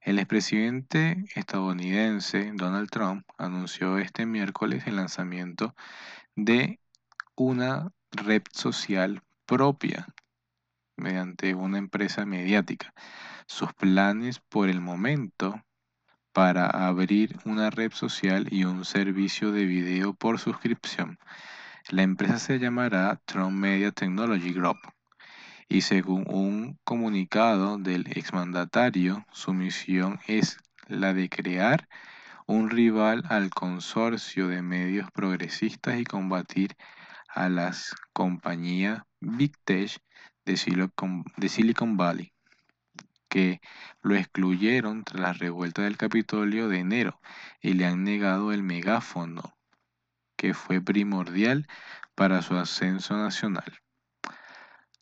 [0.00, 5.74] El expresidente estadounidense Donald Trump anunció este miércoles el lanzamiento
[6.34, 6.80] de
[7.36, 10.06] una red social propia
[10.98, 12.92] mediante una empresa mediática.
[13.46, 15.62] Sus planes por el momento
[16.32, 21.18] para abrir una red social y un servicio de video por suscripción.
[21.88, 24.78] La empresa se llamará Trump Media Technology Group
[25.68, 31.88] y según un comunicado del exmandatario, su misión es la de crear
[32.46, 36.74] un rival al consorcio de medios progresistas y combatir
[37.28, 40.00] a las compañías Big Tech
[40.48, 42.32] de Silicon, Valley
[43.28, 43.60] que
[44.00, 47.20] lo excluyeron tras la revuelta del Capitolio de enero
[47.60, 49.54] y le han negado el megáfono,
[50.36, 51.66] que fue primordial
[52.14, 53.78] para su ascenso nacional.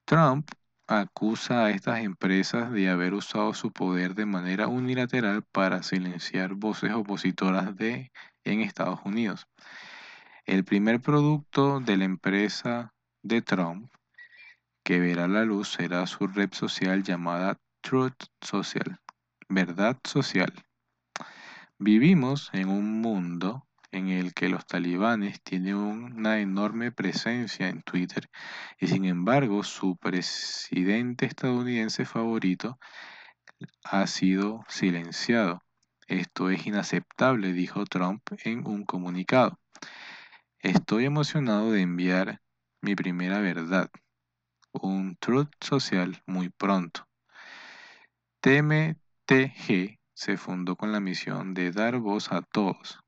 [0.04, 0.50] Trump
[0.88, 6.92] acusa a estas empresas de haber usado su poder de manera unilateral para silenciar voces
[6.92, 8.12] opositoras de,
[8.44, 9.46] en Estados Unidos.
[10.44, 13.90] El primer producto de la empresa de Trump
[14.86, 19.00] que verá la luz será su red social llamada Truth Social,
[19.48, 20.52] verdad social.
[21.76, 28.30] Vivimos en un mundo en el que los talibanes tienen una enorme presencia en Twitter
[28.78, 32.78] y sin embargo su presidente estadounidense favorito
[33.82, 35.64] ha sido silenciado.
[36.06, 39.58] Esto es inaceptable, dijo Trump en un comunicado.
[40.60, 42.40] Estoy emocionado de enviar
[42.80, 43.90] mi primera verdad,
[44.82, 47.06] un truth social muy pronto.
[48.40, 53.00] TMTG se fundó con la misión de dar voz a todos.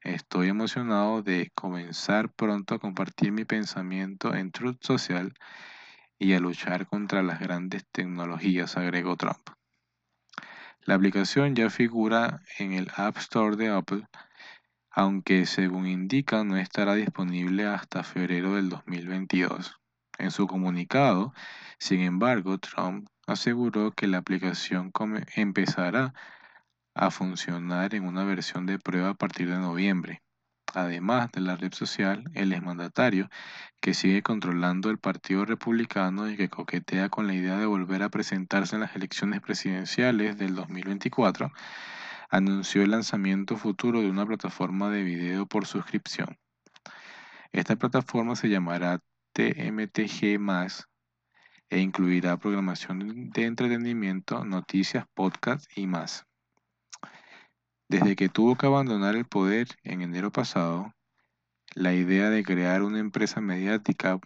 [0.00, 5.34] Estoy emocionado de comenzar pronto a compartir mi pensamiento en Truth Social
[6.18, 9.50] y a luchar contra las grandes tecnologías, agregó Trump.
[10.80, 14.06] La aplicación ya figura en el App Store de Apple,
[14.90, 19.76] aunque según indica no estará disponible hasta febrero del 2022.
[20.18, 21.34] En su comunicado,
[21.78, 24.92] sin embargo, Trump aseguró que la aplicación
[25.34, 26.14] empezará
[26.94, 30.22] a funcionar en una versión de prueba a partir de noviembre.
[30.74, 33.28] Además de la red social, el exmandatario,
[33.80, 38.08] que sigue controlando el Partido Republicano y que coquetea con la idea de volver a
[38.08, 41.50] presentarse en las elecciones presidenciales del 2024,
[42.30, 46.38] anunció el lanzamiento futuro de una plataforma de video por suscripción.
[47.52, 49.00] Esta plataforma se llamará
[49.36, 50.40] TMTG
[51.68, 56.24] e incluirá programación de entretenimiento, noticias, podcasts y más.
[57.86, 60.94] Desde que tuvo que abandonar el poder en enero pasado,
[61.74, 64.18] la idea de crear una empresa mediática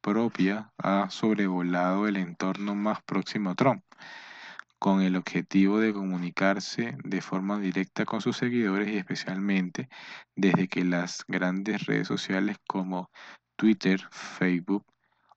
[0.00, 3.84] propia ha sobrevolado el entorno más próximo a Trump,
[4.78, 9.90] con el objetivo de comunicarse de forma directa con sus seguidores y especialmente
[10.34, 13.10] desde que las grandes redes sociales como
[13.62, 14.84] Twitter, Facebook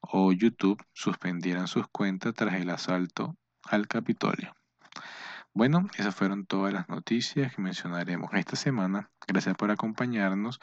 [0.02, 4.56] o YouTube suspendieran sus cuentas tras el asalto al Capitolio.
[5.54, 9.12] Bueno, esas fueron todas las noticias que mencionaremos esta semana.
[9.28, 10.60] Gracias por acompañarnos.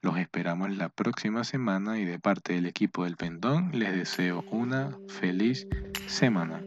[0.00, 4.96] Los esperamos la próxima semana y de parte del equipo del Pendón les deseo una
[5.06, 5.66] feliz
[6.06, 6.62] semana.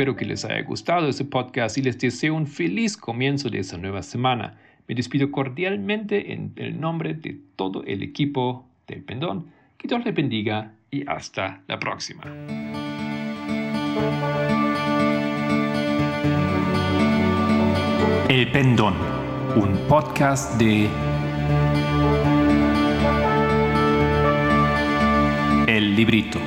[0.00, 3.76] Espero que les haya gustado este podcast y les deseo un feliz comienzo de esta
[3.76, 4.56] nueva semana.
[4.88, 9.48] Me despido cordialmente en el nombre de todo el equipo del Pendón.
[9.76, 12.22] Que Dios les bendiga y hasta la próxima.
[18.30, 18.94] El Pendón,
[19.54, 20.88] un podcast de
[25.66, 26.38] El Librito.